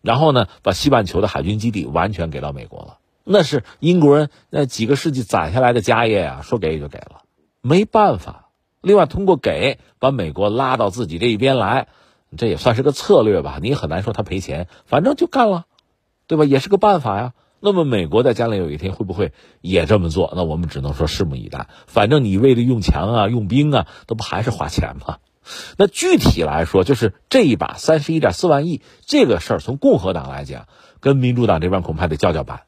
[0.02, 7.24] 然后呢，把西半球的海军基地完全给到美国了，那是英国人那几个世纪攒下来的家业啊，说给也就给了，
[7.62, 8.50] 没办法。
[8.82, 11.88] 另外，通过给把美国拉到自己这一边来，
[12.38, 13.58] 这也算是个策略吧。
[13.60, 15.66] 你很难说他赔钱，反正就干了，
[16.28, 16.46] 对吧？
[16.46, 17.34] 也是个办法呀。
[17.66, 20.32] 那么，美国在将来有一天会不会也这么做？
[20.36, 21.66] 那我们只能说拭目以待。
[21.88, 25.18] 反正你为了用强啊、用兵啊，那不还是花钱吗？
[25.76, 30.68] 那具体来说，就是这一把三十一点四万亿这个事儿，从共和党来讲，
[31.00, 32.66] 跟民主党这边恐怕得叫叫板。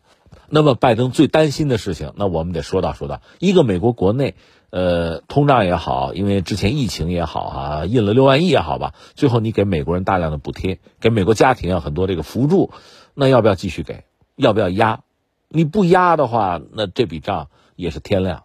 [0.50, 4.34] 那么拜登最担心的事情，那我们得说到说到，一个美国国内，
[4.72, 12.72] 呃，通胀也好，因为之前疫情也好啊，印了六万亿也好吧，最后你给美国人大量的补贴，给美国家庭啊很多这个扶助，
[13.14, 14.07] 那要不要继续给？
[14.38, 15.02] 要不要压？
[15.50, 18.44] 你不压的话，那这笔账也是天亮。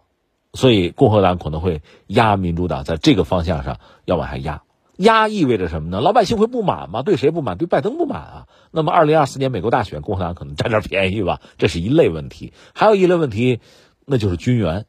[0.53, 4.61] 所以，共和党可能会压民主党，在这个方向上要往下压。
[4.97, 6.01] 压意味着什么呢？
[6.01, 7.01] 老百姓会不满吗？
[7.01, 7.57] 对谁不满？
[7.57, 8.47] 对拜登不满啊。
[8.69, 11.41] 那么，二零二四年美国大选，共和党可能占点便宜吧。
[11.57, 12.53] 这是一类问题。
[12.75, 13.59] 还有一类问题，
[14.05, 14.85] 那就是军援，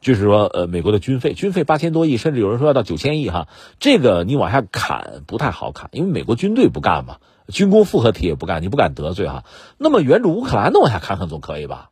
[0.00, 3.48] 就是说，呃，美国的军费，军费八千多亿，甚至有人说要到九千亿哈。
[3.80, 7.16] 这个你往下砍不太好砍，因为美国军队不干嘛，
[7.48, 9.44] 军工复合体也不干，你不敢得罪哈。
[9.78, 11.90] 那么援助乌克兰的往下看看总可以吧？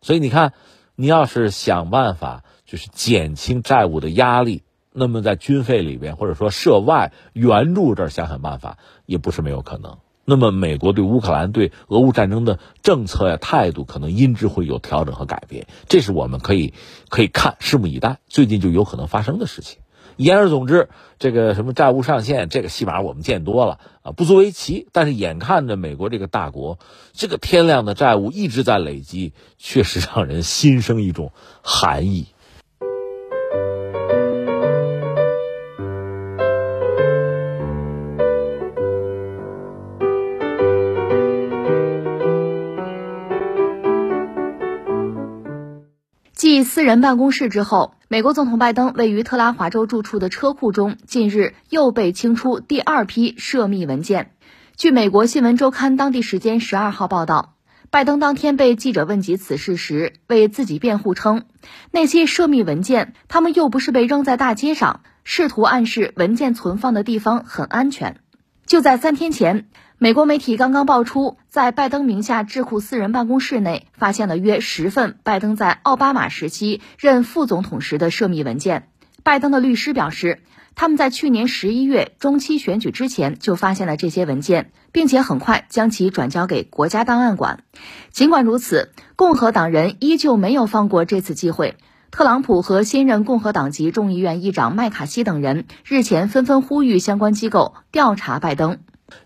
[0.00, 0.52] 所以你看，
[0.94, 2.42] 你要是想办法。
[2.68, 9.98] 就是减轻债务的压力，那么在军费里边或者说涉外援助这儿想想办法也不是没有可能。
[10.24, 16.74] 那么美国对乌克兰对俄乌战争的政策呀态度可能因之会有调整和改变，这是我们可以
[17.08, 19.78] 可以看拭目以待，最近就有可能发生的事情。
[20.16, 24.88] 言而总之，这个什么债务上限，这个戏码我们见多了啊，不足为奇。
[24.92, 26.78] 但是眼看着美国这个大国，
[27.12, 32.26] 这个天量的债务一直在累积，确实让人心生一种寒意。
[46.62, 54.30] 私人办公室之后，美国总统拜登位于特拉华州住处的车库中，近日又被清出第二批涉密文件。
[54.76, 57.54] 据美国新闻周刊当地时间十二号报道，
[57.90, 61.44] 拜登当天被记者问及此事时，为自己辩护称，
[61.90, 68.20] 那些涉密文件，他们又不是被扔在大街上，试图暗示文件存放的地方很安全。
[68.66, 69.68] 就在三天前。
[69.98, 78.90] 美国媒体刚刚爆出，在拜登名下智库私人办公室内发现了约十份拜登在奥巴马时期任副总统时的涉密文件。
[79.22, 80.42] 拜登的律师表示，
[80.74, 87.60] 他们在去年十一月中期选举之前就发现了这些文件，并且很快将其转交给国家档案馆。
[88.10, 91.78] 尽管如此，共和党人依旧没有放过这次机会。
[92.10, 98.80] 特朗普和新任共和党籍众议院议长麦卡锡等人日前纷纷呼吁相关机构调查拜登。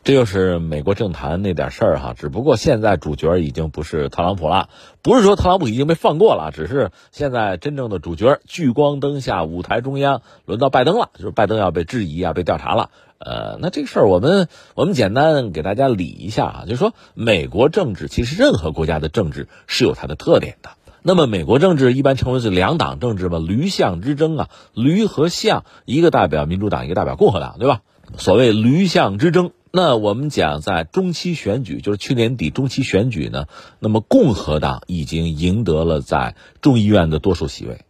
[0.05, 4.69] 这就是美国政坛那点事儿哈，只不过现在主角已经不是特朗普了，
[5.01, 12.91] 不是说特朗普已经被放过了，只是现在真正的主角聚光灯下舞台中央轮到拜登了，就是拜登要被质疑啊，被调查了。
[13.19, 20.71] 呃，那这个事儿我们我们简单给大家理一下啊，就是说美国政治其实任何国家的政治是有它的特点的，
[21.03, 27.81] 那么美国政治一般称为是两党政治吧，驴象之争啊，驴和象，一个代表民主党，一个代表共和党，对吧？
[28.17, 33.47] 所谓驴象之争，那我们讲在中期选举，就是去年底中期选举呢，
[33.79, 37.85] 那么共和党已经赢得了在众议院的多数席位，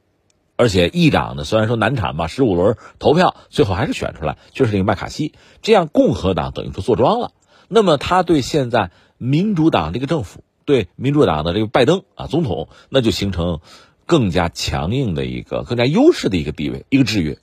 [0.56, 7.32] 而且议长呢，虽然说难产吧，十五轮投票最后还是选出来，就是那个麦卡锡，这样共和党等于说坐庄了。
[7.68, 10.44] 那么他对现在民主党这个政府。
[10.66, 13.58] 对民主党的这个拜登啊，总统那就形成
[14.06, 17.38] 更加强硬的一个、更加优势的一个地位、一个制约。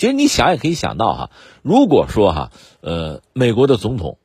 [0.00, 4.16] 其实你想也可以想到哈，如果说哈，呃，美国的总统、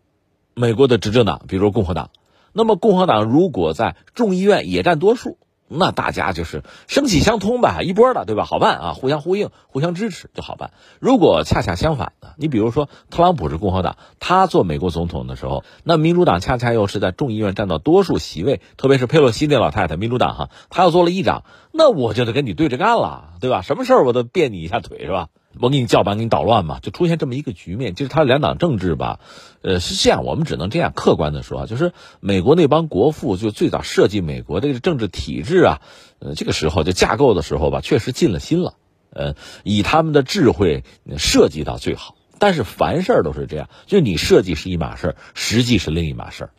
[0.54, 2.12] 美国的执政党，比如共和党，
[2.54, 5.38] 那么共和党如果在众议院也占多数。
[5.68, 8.46] 那大家就是生气相通吧，一波的，对吧？
[8.46, 10.72] 好办啊，互相呼应、互相支持就好办。
[11.02, 23.62] 如果恰恰相反的，你比如说特朗普是共和党，他做美国总统的时候，那民主党恰恰又是在众议院占到多数席位，特别是佩洛西那老太太，民主党哈，他要做了议长，那我就得跟你对着干了，对吧？
[23.62, 25.28] 什么事儿我都别你一下腿，是吧？
[25.60, 27.96] 我给你叫板，给你捣乱嘛，就出现这么一个局面。
[27.96, 29.20] 就是他两党政治吧，
[29.62, 35.82] 呃，是这样，我们只能这样客观的说，就是美国那帮国父就最早设计美国这个政治体制啊，
[36.20, 38.76] 呃，这个时候就架构的时候吧，确实尽了心了，
[39.12, 40.84] 呃，以他们的智慧
[41.18, 42.16] 设计到最好。
[42.38, 46.50] 但是凡事都是这样，就你设计是一码事，实际是另一码事。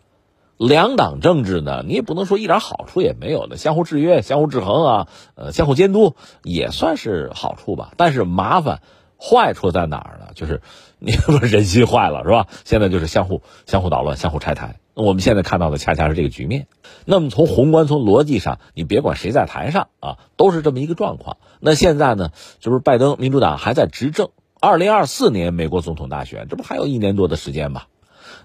[0.58, 7.92] 两党政治呢，你也不能说一点好处也没有的，相互制约、相互制衡啊，呃，相互监督也算是好处吧。
[7.98, 8.80] 但是麻烦、
[9.20, 10.28] 坏处在哪儿呢？
[10.34, 10.62] 就是
[10.98, 12.46] 你说人心坏了是吧？
[12.64, 14.76] 现在就是相互、相互捣乱、相互拆台。
[14.94, 16.68] 我们现在看到的恰恰是这个局面。
[17.04, 21.36] 那么从宏观、从逻辑上，你别管谁在台上啊，都是这么一个状况。
[21.60, 27.82] 那现在呢，就是拜登民主党还在执政，二零二四年美国总统大选，这不还有一年多的时间吗？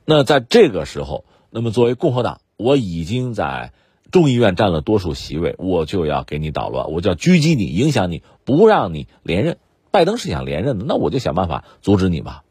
[0.04, 1.24] 那在这个时候。
[1.52, 3.74] 那么，作为共和党，我已经在
[4.10, 9.58] 众议院占了多数席位，我就要给你捣乱，我就要狙击你，影响你，不让你连任。
[9.92, 12.44] 拜登是想连任的，那我就想办法阻止你吧。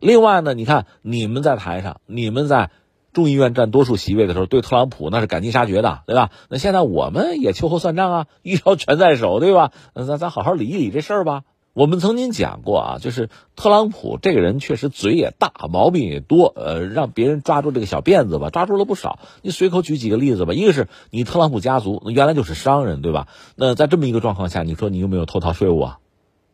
[0.00, 2.70] 另外呢，你看你们在台上，你们在
[3.12, 6.30] 众议院占多数席位的时候，对特朗普那是赶尽杀绝的，对吧？
[6.48, 9.70] 那现在我们也秋后算账啊，一招全在手，对吧？
[9.94, 11.42] 那咱咱好好理一理这事儿吧。
[11.72, 19.20] 我们曾经讲过啊，就是特朗普这个人确实嘴也大，毛病也多，呃，让别人抓住这个小辫子吧，抓住了不少。
[19.42, 23.28] 你随口举几个例子吧，一个是你特朗普家族原来就是商人，对吧？
[23.54, 25.98] 那在这么一个状况下，你说你有没有偷逃税务啊？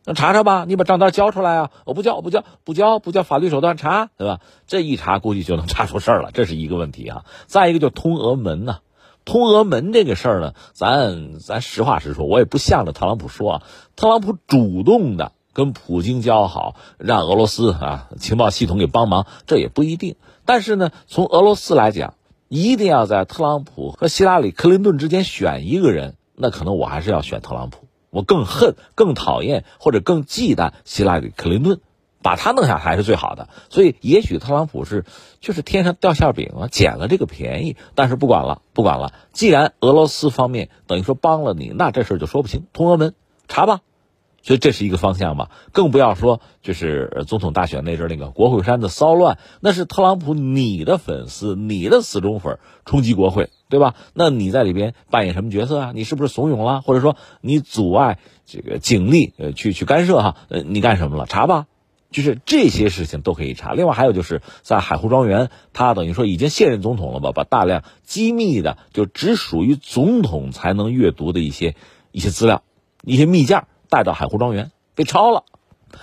[0.05, 1.71] 那查查吧，你把账单交出来啊！
[1.83, 4.39] 我不交，我不交，不交，不交，法律手段查，对吧？
[4.65, 7.25] 这一查估计就能查出事儿了，这是一个问题啊。
[7.47, 8.77] 再一个就通俄门呢。
[9.27, 13.63] 通俄门这个事儿呢，咱咱实话实说，我也不向着特朗普说啊。
[13.97, 20.15] 特朗普主动的跟普京交好，让俄罗斯啊情报系统给帮忙，这也不一定。
[20.45, 22.13] 但是呢，从俄罗斯来讲，
[22.47, 27.79] 一定要在特朗普和希拉里·克林顿之间选一个人，那可能我还是要选特朗普。
[28.09, 31.81] 我更恨、更讨厌或者更忌惮希拉里·克林顿。
[32.27, 35.05] 把他弄下台是最好的，所以也许特朗普是
[35.39, 37.77] 就是天上掉馅饼啊，捡了这个便宜。
[37.95, 42.65] 但是不管了，不管了，既然俄罗斯方面等于说帮了你，那这事儿就说不清。
[42.73, 43.13] 通俄门
[43.47, 43.79] 查吧，
[44.41, 45.51] 所以这是一个方向吧。
[45.71, 53.95] 更不要说就是总统大选那阵那个国会山的骚乱，那是特朗普你的粉丝、你的死忠粉冲击国会，对吧？
[54.13, 55.91] 那你在里边扮演什么角色啊？
[55.95, 60.35] 你是不是怂恿了，或者说你阻碍这个警力呃去去干涉哈？
[60.49, 61.25] 呃，你干什么了？
[61.25, 61.67] 查吧。
[62.09, 63.73] 就是这些事情都可以查。
[63.73, 67.31] 另外还有就是在海湖庄园，他等于说已经现任总统了吧？
[67.31, 71.75] 把大量机密的，就只属于总统才能阅读的一些
[72.11, 72.63] 一些资料、
[73.03, 75.43] 一些密件带到海湖庄园被抄了，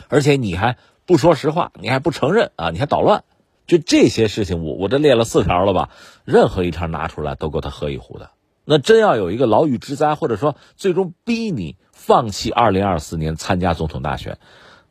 [0.09, 2.71] 而且你还不说实话，你还不承认啊？
[2.71, 3.25] 你还捣乱，
[3.67, 5.91] 就这些事情，我我这列了四条了吧？
[6.25, 8.31] 任何一条拿出来都够他喝一壶的。
[8.67, 14.39] 那真要有一个牢狱之灾，或者说最终逼你放弃二零二四年参加总统大选。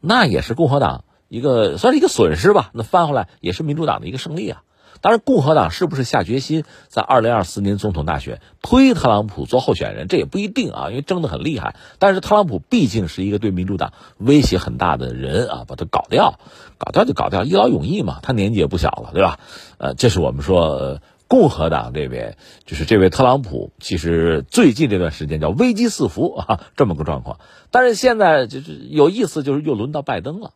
[0.06, 4.64] 那也是共和党一个算是一个损失吧，那翻回来也是民主党的一个胜利啊。
[5.00, 11.76] 当然，共和党是不是下决心在二零二四年总统大选推特朗普做候选人，这也不一定啊，因为争得很厉害。
[12.00, 16.40] 但是特朗普毕竟是一个对民主党威胁很大的人啊，把他搞掉，
[16.78, 18.20] 搞掉就搞掉，一劳永逸嘛。
[18.22, 19.40] 他年纪也不小了，对吧？
[19.78, 21.00] 呃，这是我们说。
[21.34, 27.40] 共和党这边就是这位特朗普，其实最近这段时间叫危机四伏啊，这么个状况。
[27.72, 30.52] 但是现在就是有意思，就是又轮到拜登了。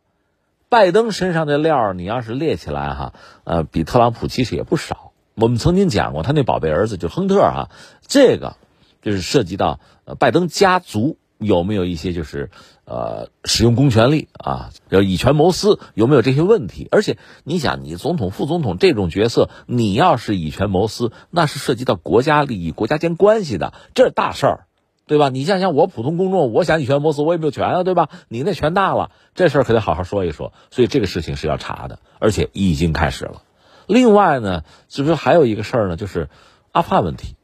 [0.68, 3.12] 拜登身上的料你要是列起来哈，
[3.42, 5.10] 呃，比特朗普其实也不少。
[5.34, 7.70] 我们曾经讲过，他那宝贝儿子就亨特哈，
[8.06, 8.54] 这个
[9.02, 11.17] 就是涉及到呃拜登家族。
[11.38, 12.50] 有没有一些就是，
[12.84, 16.88] 呃，使用公权力啊，要以权谋私，有没有这些问题？
[16.90, 24.64] 而且你想，你总统、副总统这种角色，你要是以权谋私，那是涉及到国家利益、国家间关系的，这是大事儿。
[25.06, 25.30] 对吧？
[25.30, 28.10] 你想想我普通公众，我想以权谋私，我也没有权啊，对吧？
[28.28, 30.52] 你那权大了，这事儿可得好好说一说。
[30.70, 33.40] 所以这个事情是要查的，而且已经开始了。
[33.86, 36.28] 另外呢，就是还有一个事儿呢，就是
[36.72, 37.36] 阿富汗问题，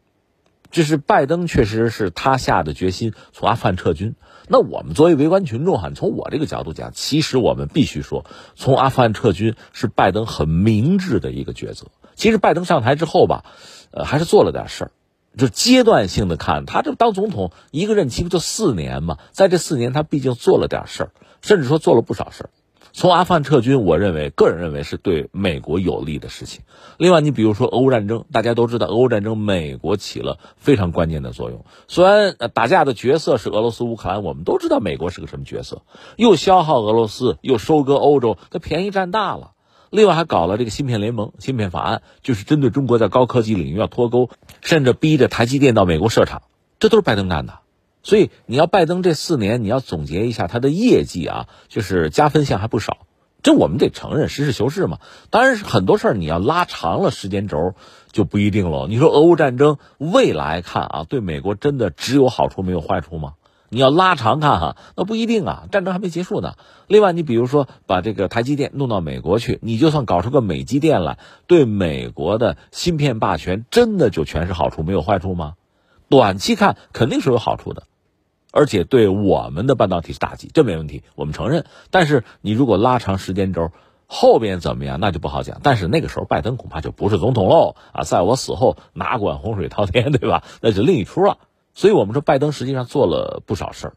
[0.75, 4.17] 就是拜登确实是他下的决心从阿富汗撤军。
[4.49, 11.87] 那我们作为围观群众哈，从我这个角度讲，其实我们必须说，从阿富汗撤军是拜登很明智的一个抉择。
[12.17, 13.45] 其实拜登上台之后吧，
[13.93, 14.91] 呃，还是做了点事儿。
[15.39, 19.19] 就阶段性的看，他这当总统一个任期不就四年嘛？
[19.31, 21.11] 在这四年，他毕竟做了点事儿，
[21.41, 22.51] 甚至说做了不少事儿。
[22.97, 26.63] 从阿富汗撤军，我认为个人认为是对美国有利的事情。
[26.97, 31.65] 另外，你比如说俄乌战争，大家都知道，俄乌战争美国起了非常关键的作用。
[31.89, 35.83] 虽然打架的角色是俄罗斯、乌克兰，我们都知道美国是个什么角色，
[36.15, 39.51] 又消耗俄罗斯，又收割欧洲，他便宜占大了。
[39.91, 44.31] 另外还搞了这个芯片联盟、芯片法案，就是针对中国在高科技领域要脱钩，
[44.61, 46.43] 甚至逼着台积电到美国设厂，
[46.79, 47.59] 这都是拜登干的。
[48.05, 52.99] 所以你要拜登这四年，你要总结一下他的业绩啊，就是加分项还不少。
[53.43, 55.01] 这我们得承认，实事求是嘛。
[55.31, 57.75] 当然是很多事儿你要拉长了时间轴
[58.13, 58.87] 就不一定了。
[58.89, 63.35] 你说俄乌战争未来看啊，对美国真的只有好处没有坏处吗？
[63.71, 66.55] 你要拉长看哈，那不一定啊，战争还没结束呢。
[66.87, 75.55] 另外，你比如说把这个台积电弄到美国去，你就算搞出个美积电来，对美国的芯片霸权真的就全是好处没有坏处吗？
[76.09, 77.83] 短期看肯定是有好处的，
[78.57, 81.67] 而且对我们的半导体是打击，这没问题，我们承认。
[81.91, 83.73] 但是你如果拉长时间轴，
[84.07, 85.59] 后边怎么样那就不好讲。
[85.65, 90.45] 但是那个时候拜登恐怕就不是总统喽啊，在我死后哪管洪水滔天，对吧？
[90.61, 91.39] 那就另一出了。
[91.75, 93.95] 所以我们说，拜登实际上做了不少事儿，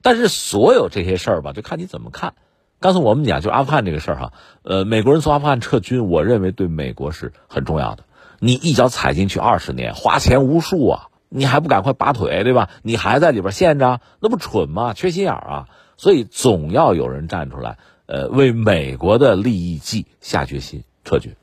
[0.00, 2.34] 但是所有这些事儿吧，就看你怎么看。
[2.78, 4.32] 刚才我们讲，就阿富汗这个事儿哈，
[4.62, 8.04] 呃，美国人从阿富汗撤军，我认为对美国是很重要的。
[8.38, 12.70] 你一脚踩进去二十年，花钱无数啊，你还不赶快拔腿，对吧？
[12.82, 14.94] 你还在里边陷着，那不蠢吗？
[14.94, 15.68] 缺心眼儿啊！
[15.96, 21.34] 所以总要有人站出来，呃，为美国的利益计下决心撤军。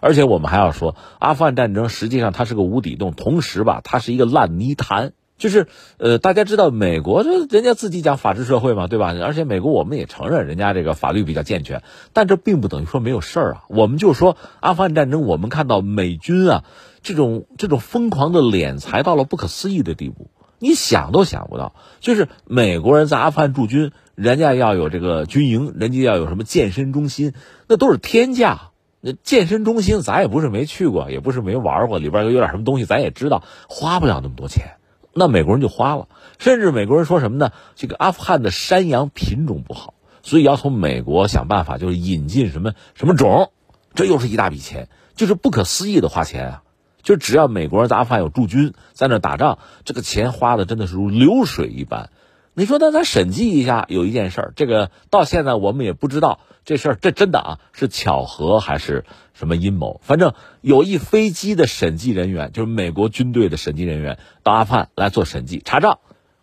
[0.00, 5.12] 而且我们还要说，阿富汗战争实际上它是个无底洞，同时吧，它是一个烂泥潭。
[5.42, 5.66] 就是，
[5.98, 9.12] 呃，大家知道美国这人家自己讲法治社会嘛，对吧？
[9.24, 11.82] 而且美国我们也承认人家这个法律比较健全，
[12.12, 13.64] 但这并不等于说没有事儿啊。
[13.66, 16.62] 我们就说阿富汗战争，我们看到美军啊
[17.02, 20.30] 这种这种疯狂的敛财到了不可思议的地步，
[20.60, 21.74] 你想都想不到。
[21.98, 27.32] 就是美国人在阿富汗驻军，人家要有这个军营，人家要有什么健身中心，
[27.66, 28.70] 那都是天价。
[29.00, 34.76] 那健身中心咱也不是没去过，也不是没玩过，里边有点什么东西咱也知道，花不了那么多钱。
[35.14, 36.08] 那美国人就花了，
[36.38, 37.52] 甚至美国人说什么呢？
[37.76, 43.52] 这个阿富汗的山羊品种不好，所以要从美国想办法，就是引进什么什么种，
[43.94, 46.62] 这又是一大笔钱，就是不可思议的花钱啊！
[47.02, 52.10] 就只要美国人在阿富汗有驻军在那打仗，这个钱花的真的是如流水一般。
[52.54, 60.02] 你说，那咱审计一下，有一件事儿，这个到现在我们也不知道这事儿，这真的啊是巧合还是什么阴谋？
[60.04, 66.00] 反正有一飞机的审计人员，就是美国军队的审计人员，到阿富汗来做审计查账，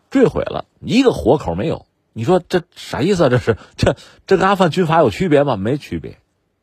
[0.09, 1.85] 坠毁了一个活口没有。
[2.13, 3.29] 你说这啥意思啊？
[3.29, 3.95] 这是这
[4.25, 5.57] 这跟阿富汗军阀有区别吗？
[5.57, 6.17] 没区别，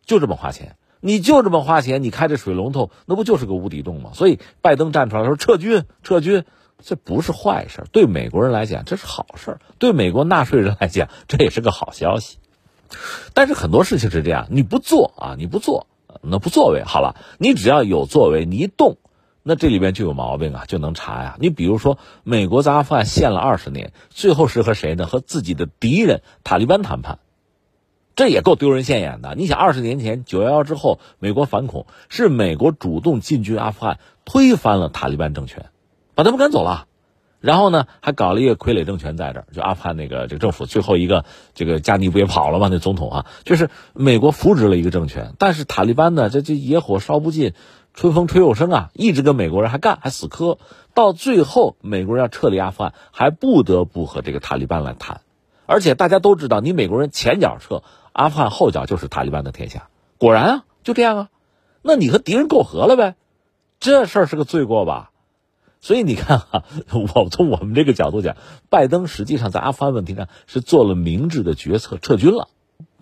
[0.05, 4.11] 就这么花钱，你就这么花钱，你开这水龙头，那不就是个无底洞吗？
[4.13, 6.45] 所以拜登站出来说撤军，撤军。
[6.85, 12.39] 这不是坏事，对美国人来讲这是好事，对美国纳税人来讲这也是个好消息。
[13.35, 15.89] 但是很多事情是这样，你不做啊，你不做，
[16.23, 18.99] 那不作为好了，你只要有作为，你一动，
[19.43, 21.37] 那这里边就有毛病啊，就能查呀。
[21.41, 25.07] 你比如说，美国在阿富汗陷了二十年，最后是和谁呢？
[25.07, 27.19] 和自己的敌人塔利班谈判，
[28.15, 29.35] 这也够丢人现眼的。
[29.35, 35.67] 你想，二十年前九幺幺之后，美国反恐是美国主动进军阿富汗，推翻了塔利班政权。
[36.17, 36.87] 把他们赶走了，
[37.41, 42.69] 然后呢，还搞了一个傀儡政权在这儿，就阿富汗那个这个政府最后一个这个加尼不也跑了吗？
[42.73, 47.53] 那总统啊，就是美国扶植了一个政权，但是塔利班呢，这这野火烧不尽，
[47.93, 50.59] 春风吹又生啊，一直跟美国人还干，还死磕，
[50.95, 55.21] 到最后美国人要撤离阿富汗，还不得不和这个塔利班来谈，
[55.67, 61.29] 而且大家都知道，你美国人前脚撤阿富汗，后脚就是塔利班的天下，果然啊，就这样啊，
[61.83, 63.17] 那你和敌人媾和了呗，
[63.79, 65.11] 这事儿是个罪过吧？
[65.81, 66.65] 所以你看哈，
[67.15, 68.37] 我从我们这个角度讲，
[68.71, 72.49] 拜登实际上在阿富汗问题上是做了明智的决策，撤军了，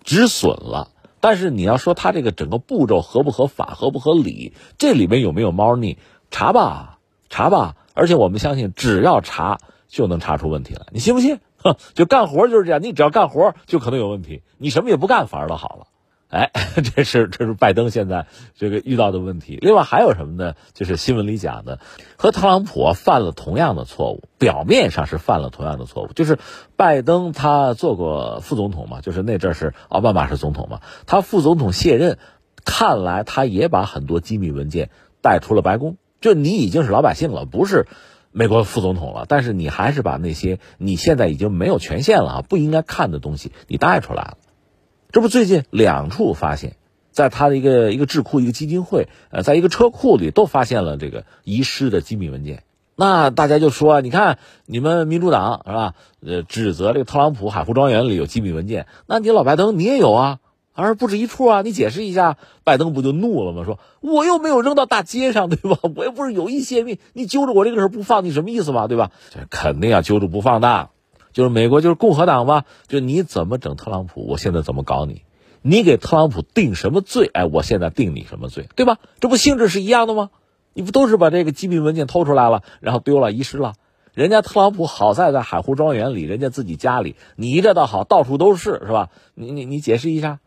[0.03, 0.89] 止损了。
[1.19, 5.97] 但是你要说他这个整个步骤合不合法、合不合理，这里面有没有猫腻？
[6.29, 6.99] 查吧，
[7.29, 7.75] 查吧。
[7.95, 9.57] 而且我们相信，只要查
[9.87, 10.85] 就能查出问题来。
[10.91, 11.39] 你信不信？
[11.57, 15.87] 哼，就干活就是这样，你只要干活就可能有问题，你什么也不干反而倒好了。
[16.35, 16.51] 哎，
[16.95, 19.57] 这是这是拜登现在这个遇到的问题。
[19.61, 20.55] 另外还有什么呢？
[20.73, 21.79] 就是新闻里讲的，
[22.17, 26.09] 和特朗普犯了同样的错误，表面上是犯了同样的错误。
[26.13, 26.37] 就是
[26.75, 32.17] 拜登他做过副总统嘛，就是那阵是奥巴马是总统嘛，他副总统卸任，
[32.65, 34.89] 看来他也把很多机密文件
[35.21, 35.95] 带出了白宫。
[36.19, 37.87] 就你已经是老百姓了，不是
[38.31, 44.37] 美国副总统了，但是你还是把那些你现在已经没有权限了，不应该看的东西你带出来了。
[45.15, 46.75] 这不最近两处发现，
[47.09, 52.63] 在他的一个一个智库、一个基金会，呃，在一个车库里都发现了这个遗失的机密文件。
[52.97, 55.93] 那大家就说，你看你们民主党是吧？
[56.19, 60.39] 呃，指责这个特朗普海湖庄园里有机密文件，那你老拜登你也有啊，
[60.73, 62.35] 而不止一处啊，你解释一下。
[62.65, 63.63] 拜登不就怒了吗？
[63.63, 65.79] 说我又没有扔到大街上，对吧？
[65.95, 68.87] 我又不是有意泄密，你揪着我这个事不放，你什么意思嘛？
[68.87, 69.11] 对吧？
[69.33, 70.89] 这肯定要揪住不放的。
[71.35, 72.63] 就是美国，就是共和党吧？
[72.87, 75.23] 就你怎么整特朗普，我现在怎么搞你？
[75.61, 77.29] 你给特朗普定什么罪？
[77.33, 78.69] 哎，我现在定你什么罪？
[78.77, 78.99] 对吧？
[79.19, 80.29] 这不性质是一样的吗？
[80.73, 83.73] 你不都是把这个机密文件偷出来了，然后丢了、遗失了？
[84.13, 89.09] 人家特朗普好在在海湖庄园里，人家自己家里，你这倒好，到处都是，是吧？
[89.33, 90.39] 你你你解释一下。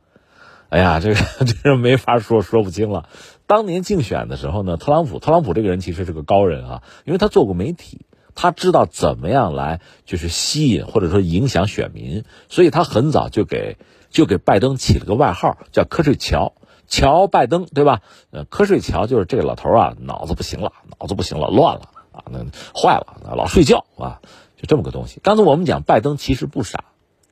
[0.71, 3.11] 哎呀，这个这没法说，说不清了。
[3.47, 8.07] 当年竞选的时候呢，特朗普，特朗普这个人其实是个高人啊，因为他做过媒体。
[8.41, 13.77] 他知道怎么样来就是吸引或者说影响选民，所以他很早就给
[14.11, 16.53] 就给拜登起了个外号叫瞌睡乔，
[16.87, 18.01] 乔拜登对吧？
[18.31, 22.39] 呃，瞌睡乔就是这个老头啊，脑子不行了，脑子不行了，乱了啊，那
[22.81, 24.21] 坏了，老睡觉啊，
[24.57, 25.19] 就这么个东西。
[25.21, 26.85] 刚才我们讲拜登其实不傻。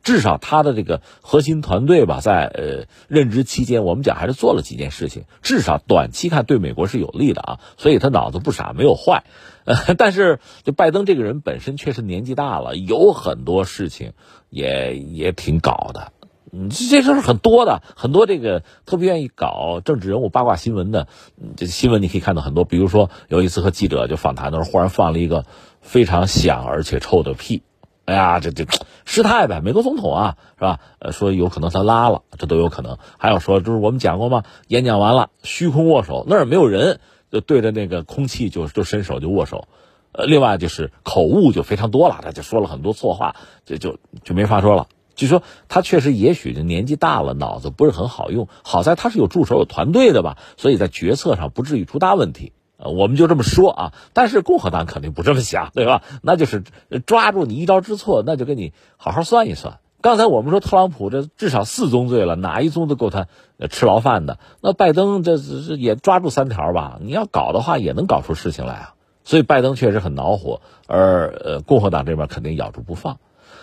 [0.06, 9.24] 至少他的这个核心团队吧，在呃任职期间，我们讲还是做了几件事情，至少短期看对美国是有利的啊，所以他脑子不傻，没有坏。
[9.64, 14.12] 呃， 但是就拜登这个人本身确实年纪大了，有很多事情
[14.48, 16.12] 也也挺搞的，
[16.52, 21.08] 嗯，这事儿很多的，很多这个特别愿意搞政治人物八卦新闻的，
[21.56, 25.46] 这新闻你可以看到很多，比如说有一次和记者就访谈的时候，忽然放了一个
[25.80, 27.62] 非常响而且臭的屁。
[28.06, 28.64] 哎呀，这这
[29.04, 29.60] 失态呗！
[29.60, 30.78] 美国总统啊，是吧？
[31.00, 32.98] 呃，说有可能他拉了，这都有可能。
[33.18, 34.44] 还有说，就是我们讲过吗？
[34.68, 37.00] 演讲完了，虚空握手，那儿没有人，
[37.32, 39.66] 就对着那个空气就就伸手就握手。
[40.12, 43.34] 呃，另外就是口误就非常多了，他就说了很多错话，
[43.64, 44.86] 就就就没法说了。
[45.16, 48.46] 就说他确实也许就年纪大了，脑子不是很好用。
[48.62, 52.52] 好在他是有助手、有团队的吧，所以在决策上不至于出大问题。
[52.78, 56.02] 呃，我们就这么说啊，但是共和党肯定不这么想，对吧？
[56.22, 56.62] 那就是
[57.06, 59.78] 抓住你一招之错，那就跟你好好算一算。
[60.02, 63.26] 刚才我们说特朗普这至少四宗罪了，哪一宗都够他
[63.70, 64.38] 吃牢饭的。
[64.60, 66.98] 那拜登这这也抓住三条吧？
[67.00, 68.94] 你要搞的话，也能搞出事情来啊。
[69.24, 73.18] 所以拜登确实很恼火，而呃共和党这边肯定咬住不放。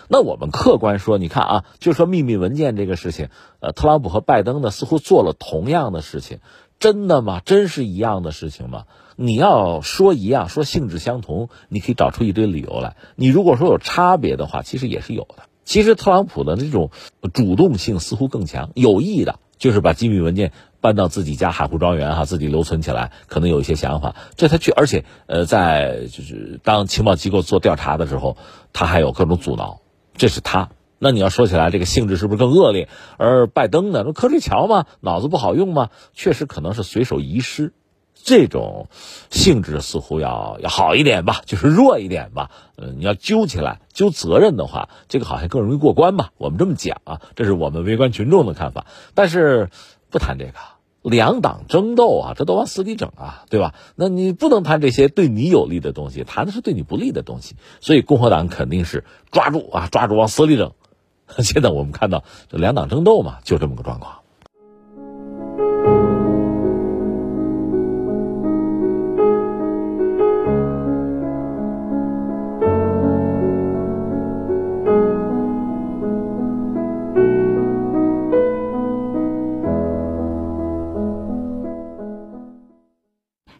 [0.08, 3.28] 那我们客观说，你看啊，就说秘密文件这个事情，
[3.60, 6.40] 呃，特朗普和拜登呢似乎做了同样的事情，
[6.78, 7.40] 真的吗？
[7.42, 8.84] 真是一样的事情吗？
[9.16, 12.96] 你要说一样，说性质相同，你可以找出一堆理由来。
[13.16, 15.44] 你如果说有差别的话，其实也是有的。
[15.64, 16.90] 其实特朗普的这种
[17.32, 24.14] 主动性似乎更强，有意的，就是把机密文件搬到自己家海湖庄园哈，自己留存起来，可能有一些想法。
[24.36, 28.36] 这他去，而且呃，在就是当情报机构做调查的时候，
[28.74, 29.80] 他还有各种阻挠，
[30.16, 30.68] 这是他。
[30.98, 32.88] 那你要说起来，这个性质是不是更恶劣？
[33.16, 34.02] 而拜登呢？
[34.06, 35.88] 那瞌睡桥嘛，脑子不好用吗？
[36.12, 37.72] 确实可能是随手遗失。
[38.24, 38.88] 这种
[39.30, 42.50] 性质似乎要要好一点吧，就是弱一点吧。
[42.76, 46.30] 嗯，你要揪起来揪责任的话，这个好像更容易过关吧。
[46.38, 48.86] 我们这么讲啊，这是我们围观群众的看法。
[49.14, 49.68] 但是
[50.08, 50.54] 不谈这个，
[51.02, 53.74] 两党争斗啊，这都往死里整啊，对吧？
[53.94, 57.56] 那你不能谈这些对你有利的东西，谈的是对你不利的东西。
[57.82, 60.72] 所以共和党肯定是抓住啊，抓住往死里整。
[61.44, 64.23] 现在我们看到这两党争斗嘛，就这么个状况。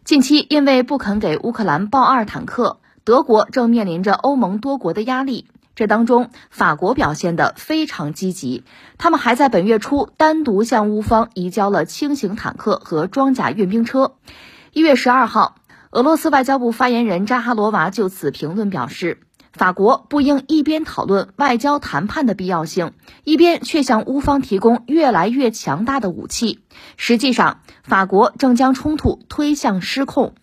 [0.05, 5.47] 近期，因为不肯给乌克兰豹二坦克，德国正面临着欧盟多国的压力。
[5.73, 8.63] 这当中，法国表现得非常积极，
[8.99, 14.13] 他们还在本月初单独向乌方移交了轻型坦克和装甲运兵车。
[14.73, 15.55] 一月十二号，
[15.89, 19.24] 俄罗斯外交部发言人扎哈罗娃就此评论表示。
[19.55, 22.91] 法国不应一边讨论外交谈判的必要性，
[23.23, 26.59] 一边却向乌方提供越来越强大的武器。
[26.97, 30.33] 实际上，法国正将冲突推向失控。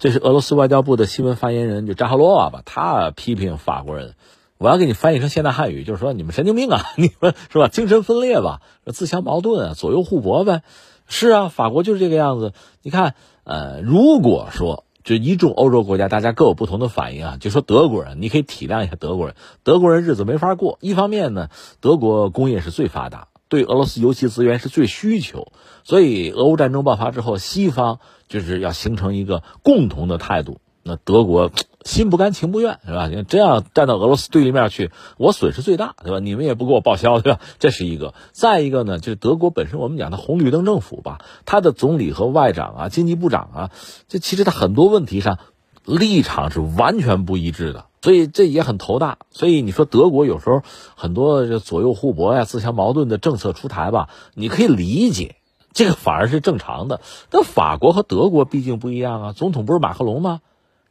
[0.00, 2.62] 这是俄罗斯外交部的新闻发言人就扎哈罗娃吧？
[2.64, 4.14] 他批评法国人，
[4.58, 7.68] 我要给你翻译成现代汉语，就是说你们神经病啊， 你们是吧？
[7.68, 10.62] 精神分裂吧，自相矛盾啊，左右互搏呗。
[11.06, 12.52] 是啊，法国就是这个样子。
[12.82, 14.82] 你看，呃，如果说。
[15.02, 17.36] 就一众欧洲国家，大家各有不同的反应啊。
[17.40, 19.34] 就说德国人，你可以体谅一下德国人。
[19.62, 20.78] 德国人日子没法过。
[20.80, 21.48] 一方面呢，
[21.80, 25.52] 德国工业是最发达，对俄罗斯油气资源是最需求，
[25.84, 27.98] 所以俄乌战争爆发之后，西方
[28.28, 30.60] 就是要形成一个共同的态度。
[30.82, 31.50] 那德国
[31.84, 33.08] 心不甘情不愿是吧？
[33.08, 36.18] 你这样站到俄罗斯对立面去，我损失最大，对吧？
[36.20, 37.40] 你们也不给我报销，对吧？
[37.58, 38.12] 这是一个。
[38.32, 43.70] 再一个呢，就是德国本身，我们讲的红绿灯政府吧，他的总理和外长啊、经济部长啊，
[44.08, 45.38] 这其实他很多问题上
[45.86, 49.16] 立场是完全不一致的，所以这也很头大。
[49.30, 50.62] 所以你说德国有时候
[50.96, 55.36] 很多这左右互搏呀、自相矛盾的政策出台吧，你可以理解，
[55.72, 57.00] 这个反而是正常的。
[57.30, 60.42] 但法国和德国毕竟不一样啊，总统不是马克龙吗？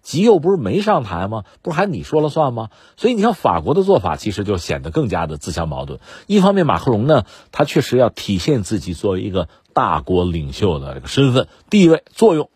[0.10, 1.44] 极右不是没上台吗？
[1.62, 2.70] 不是还你说了算吗？
[2.98, 6.00] 所以你看法国的做法，其实就显得更加的自相矛盾。
[6.26, 12.50] 一方面，马克龙呢，他确实要体现自己作为一个大国领袖的这个身份、地位、作用。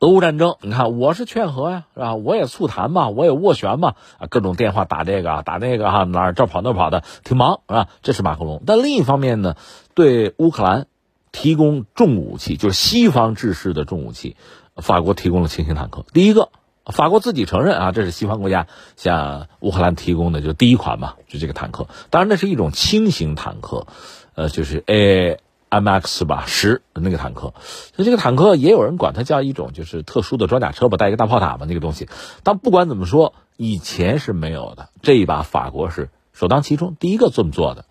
[0.00, 2.14] 俄乌战争，你看我是劝和呀，是吧？
[2.14, 7.88] 我也促谈嘛，我也斡旋嘛，啊，各种电话打这个打那个哈，哪儿这跑那跑的，挺忙，是吧？
[8.02, 8.62] 这是马克龙。
[8.66, 9.54] 但另一方面呢，
[9.94, 10.88] 对乌克兰
[11.30, 14.36] 提供重武器，就是西方制式的重武器，
[14.76, 16.04] 法国提供了轻型坦克。
[16.12, 16.50] 第一个。
[16.86, 18.66] 法国自己承认啊，这是西方国家
[18.96, 21.86] 向乌克兰提供的，就第一款嘛，就这个坦克。
[22.10, 23.86] 当然，那是一种轻型坦克，
[24.34, 27.54] 呃，就是 A M X 吧，十那个坦克。
[27.62, 32.08] 所以这个坦克也有人管它叫一种就是特殊的装甲车吧，带一个大炮塔嘛，那个东西。
[32.42, 34.88] 但不管怎么说，以前是没有的。
[35.02, 37.84] 这一把法国是首当其冲，第一个这么做的。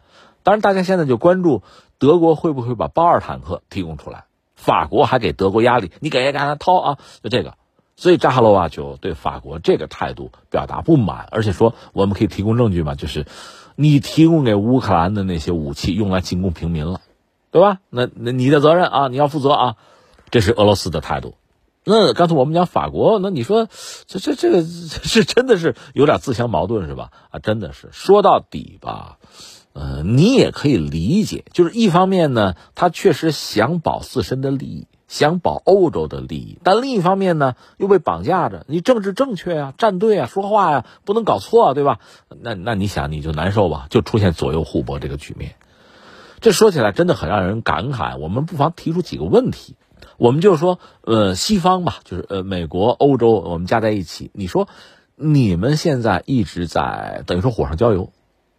[0.43, 1.63] 当然，大家现在就关注
[1.97, 4.25] 德国会不会把豹二坦克提供出来。
[4.55, 7.55] 法国还给德国压力，你给给他掏啊，就这个。
[8.01, 13.27] 所以扎哈罗娃就对法国这个态度表达不满，而且说我们可以提供证据嘛，就是
[13.75, 16.99] 你提供给乌克兰的那些武器用来进攻平民了，
[17.51, 17.77] 对吧？
[17.91, 19.75] 那那你的责任啊，你要负责啊，
[20.31, 21.35] 这是俄罗斯的态度。
[21.83, 23.67] 那刚才我们讲法国，那你说
[24.07, 27.11] 这这这个是真的是有点自相矛盾是吧？
[27.29, 29.19] 啊，真的是说到底吧，
[29.73, 34.87] 呃，你也可以理解，就是一方面呢，他确实想保自身的利益。
[35.11, 38.65] 想保欧洲的利益，但另一方面呢，又被绑架着。
[38.69, 41.99] 你政治正确啊，站队啊，说话呀，不能搞错，对吧？
[42.29, 45.55] 那那你想，你就难受吧，就出现左右互搏这个局面。
[46.39, 48.17] 这说起来真的很让人感慨。
[48.17, 49.75] 我们不妨提出几个问题，
[50.15, 54.69] 我们就说，呃，西方吧，就是呃，美国、欧洲，我们加在一起，你说，
[55.17, 58.13] 你们现在一直在等于说火上浇油。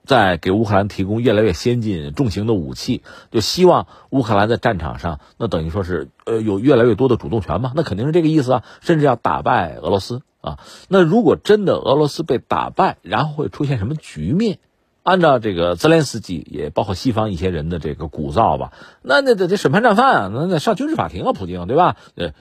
[0.05, 7.73] 在给乌克兰提供越来越先进重型的武器，就希望乌克兰在战场上，那等于说是呃有越来越多的主动权嘛？
[7.77, 10.59] 那肯定是这个意思啊，甚至要打败俄罗斯啊。
[10.89, 14.59] 那如果真的俄罗斯被打败，然后会出现什么局面？
[15.03, 18.73] 按照这个泽连斯基也包括西方一些人的这个鼓噪吧，
[19.03, 21.97] 那那得得审判战犯啊，那那上军事法庭啊，普京对吧？
[22.15, 22.33] 呃，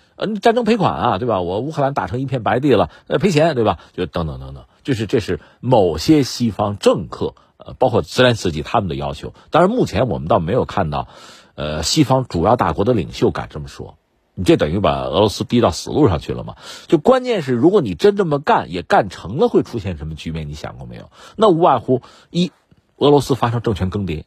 [0.41, 1.41] 战争赔款啊，对吧？
[1.41, 3.80] 我乌克兰打成一片白地了，呃赔钱对吧？
[3.93, 7.36] 就等等等等，就是这是某些西方政客。
[7.64, 11.07] 呃，包括泽连斯基他们的要求，但是目前我们倒没有看到，
[11.53, 13.99] 呃，西方主要大国的领袖敢这么说。
[14.43, 16.55] 这等于把俄罗斯逼到死路上去了嘛？
[16.87, 20.47] 就关键是，如果你真这么干，也干成了，会出现什么局面？
[20.49, 21.09] 你想过没有？
[21.35, 22.51] 那无外乎一，
[22.97, 24.23] 俄罗斯发生政权更迭，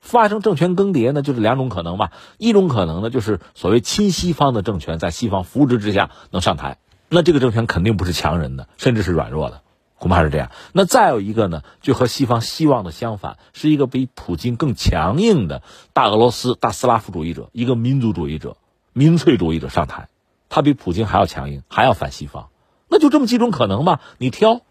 [0.00, 2.12] 发生政权更迭呢，就是两种可能吧。
[2.38, 9.62] 一种可能呢，就是所谓亲西方的政权在西方扶植之下能上台，那这个政权肯定不是强人的，甚至是软弱的。
[9.98, 10.50] 恐怕是这样。
[10.74, 15.62] 那再有一个呢，就和西方希望的相反，是一个比普京更强硬的
[15.94, 18.58] 大俄罗斯、大斯拉夫主义者，一个民族主义者、
[18.98, 20.08] 民粹主义者上台，
[20.48, 22.48] 他比普京还要强硬，还要反西方。
[22.88, 24.62] 那就这么几种可能吧，你挑。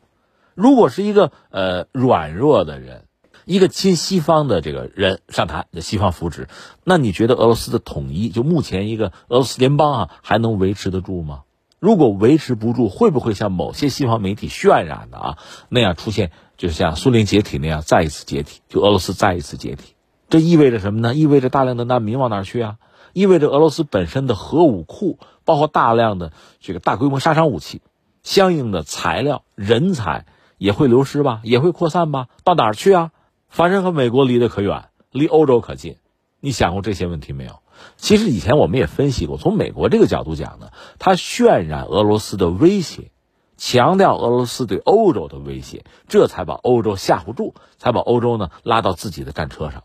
[0.56, 3.04] 如果是一个呃软弱的人，
[3.46, 6.48] 一个亲西方的这个人上台，西方扶植，
[6.84, 11.44] 那你觉得俄罗斯的统一，就目前一个俄罗斯联邦啊，还能维持得住吗？
[11.78, 15.38] 如果维持不住，会不会像某些西方媒体渲染的啊
[15.70, 19.94] 那样出现，就像苏联解体那样再一次解体，就俄罗斯再一次解体？
[20.30, 21.14] 这意味着什么呢？
[21.14, 22.78] 意味着大量的难民往哪去啊？
[23.16, 27.82] 意味着俄罗斯本身的核武库，包括大量的这个大规模杀伤武器，
[28.24, 30.26] 相应的材料、人才
[30.58, 31.40] 也会流失吧？
[31.44, 32.28] 也会扩散吧？
[32.44, 33.12] 到哪儿去啊？
[33.48, 35.96] 反正和美国离得可远，离欧洲可近。
[36.42, 37.62] 你想过这些问题没有？
[37.96, 43.12] 其实以前我们也分析过，从美国这个角度讲呢，它渲染俄罗斯的威胁，
[43.58, 49.84] 强调俄罗斯对欧洲的威胁，这才把欧洲吓唬住，才把欧洲呢拉到自己的战车上。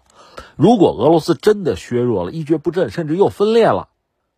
[0.56, 3.88] 如果俄罗斯真的削弱了，一蹶不振，甚至又分裂了，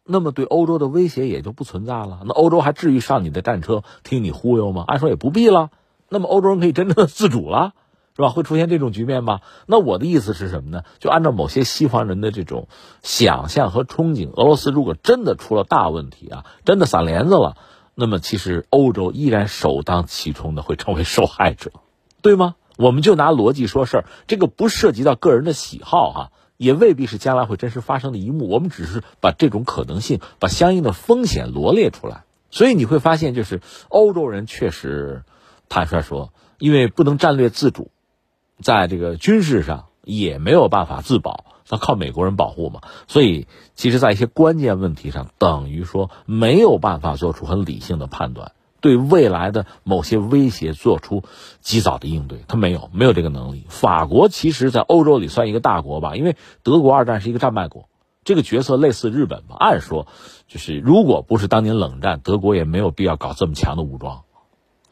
[0.05, 2.21] 那么对欧洲的威胁也就不存在了。
[2.25, 4.85] 那欧洲还至于上你的战车听你忽悠吗？
[4.87, 5.71] 按说也不必了。
[6.09, 7.75] 那么欧洲人可以真正的自主了。
[8.15, 8.29] 是吧？
[8.29, 9.41] 会出现这种局面吗？
[9.65, 10.83] 那我的意思是什么呢？
[10.99, 12.69] 就按照某些西方人的这种
[13.03, 17.57] 想象和憧憬，俄罗斯如果真的出了大问题啊，真的散帘子了，
[17.95, 21.73] 那么其实欧洲依然首当其冲的会成为受害者，
[22.23, 22.57] 对吗？
[22.79, 28.49] 我们就拿逻辑说事儿，这个不涉及到个人的喜好哈，也未必是将来会真实发生的一幕。
[28.49, 32.25] 我们只是把这种可能性、把相应的风险罗列出来。
[32.51, 35.25] 所以你会发现，就是欧洲人确实，
[35.69, 37.91] 坦率说，因为不能战略自主，
[38.61, 42.83] 在这个军事上也没有办法自保，要靠美国人保护嘛。
[43.09, 48.53] 所以，其实，在一些关键问题上，等于说没有办法做出很理性的判断。
[48.81, 51.23] 对未来的某些威胁做出
[51.61, 53.65] 及早的应对，他没有，没有这个能力。
[53.69, 57.89] 法国其实，在欧洲里算一个大国吧，因为德国二战是一个战败国，
[58.25, 59.55] 这个角色类似日本吧。
[59.57, 60.09] 按说，
[60.49, 64.23] 就是如果不是当年冷战，德国也没有必要搞这么强的武装。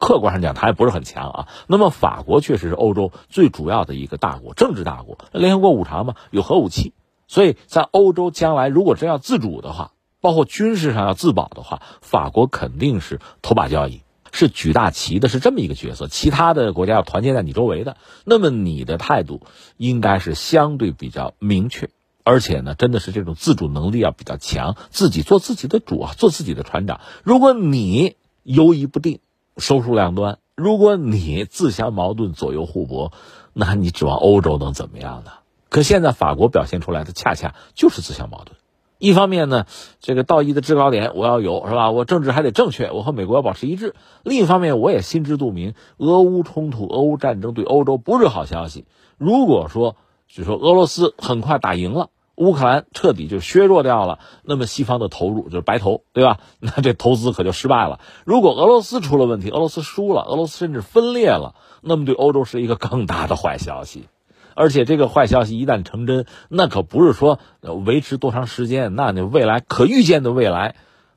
[0.01, 1.47] 客观上讲，它也不是很强啊。
[1.67, 6.93] 那么，法国确实是欧洲最主要的一个大国，政治大国，联合国五常嘛，有核武器，
[7.29, 9.93] 所以在欧洲将来如果真要自主的话。
[10.23, 16.07] 包括军事上要自保的话，法国肯定是头把交椅，是举大旗的，是这么一个角色。
[16.07, 19.41] 其他的国家要团结在你周围的，那么你的态度
[19.77, 21.89] 应该是相对比较明确，
[22.23, 26.99] 而且呢，真的是这种自主能力要比较强，自己做自己的主啊，做自己的船长。
[27.23, 29.21] 如果你犹疑不定、
[29.61, 33.13] 收束两端，如果你自相矛盾、左右互搏，
[33.53, 35.31] 那你指望欧洲能怎么样呢？
[35.69, 38.57] 可现在法国表现出来的恰恰就是自相矛盾。
[38.97, 39.65] 一方面呢，
[39.99, 41.89] 这个道义的制高点我要有，是吧？
[41.91, 43.95] 我政治还得正确，我和美国要保持一致。
[44.23, 48.85] 另一方面，我也心知肚明，俄乌冲突、俄乌战争对欧洲不是好消息。
[49.17, 49.95] 如果说，
[50.27, 56.39] 就说俄罗斯很快打赢了，乌克兰彻底就削弱掉了，那么西方的投入就是白投，对吧？
[56.59, 57.99] 那这投资可就失败了。
[58.25, 64.07] 如果俄罗斯出了问题，俄罗斯输了，俄罗斯甚至分裂了，那么对欧洲是一个更大的坏消息。
[64.53, 67.39] 而且这个坏消息一旦成真，那可不是说
[67.85, 70.75] 维持多长时间，那你未来可预见的未来，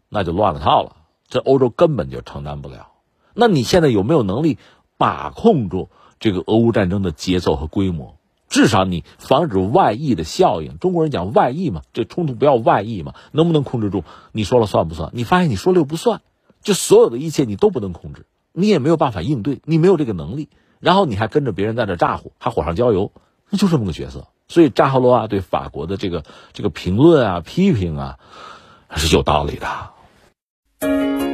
[0.08, 0.96] 那就乱了套了。
[1.26, 2.88] 这欧洲根本就承担不了。
[3.34, 4.58] 那你现在有没有能力
[4.98, 5.90] 把控住
[6.20, 8.16] 这个俄乌战争的节奏和规模？
[8.48, 10.78] 至少你防止外溢的效应。
[10.78, 14.04] 中国人讲外溢嘛，这冲突不要外溢嘛，能不能控制住？
[14.32, 15.10] 你说了算不算？
[15.12, 16.20] 你发现你说了又不算，
[16.62, 20.48] 就所有的一切你都不能控制，你也没有办法应对，你没有这个能力。
[20.80, 23.12] 然后你还跟着别人在这咋呼，还火上浇油。
[23.50, 28.18] 那就这么个角色，所以扎哈罗娃对法国的这个这个评论啊、批评啊，
[28.96, 31.33] 是有道理的。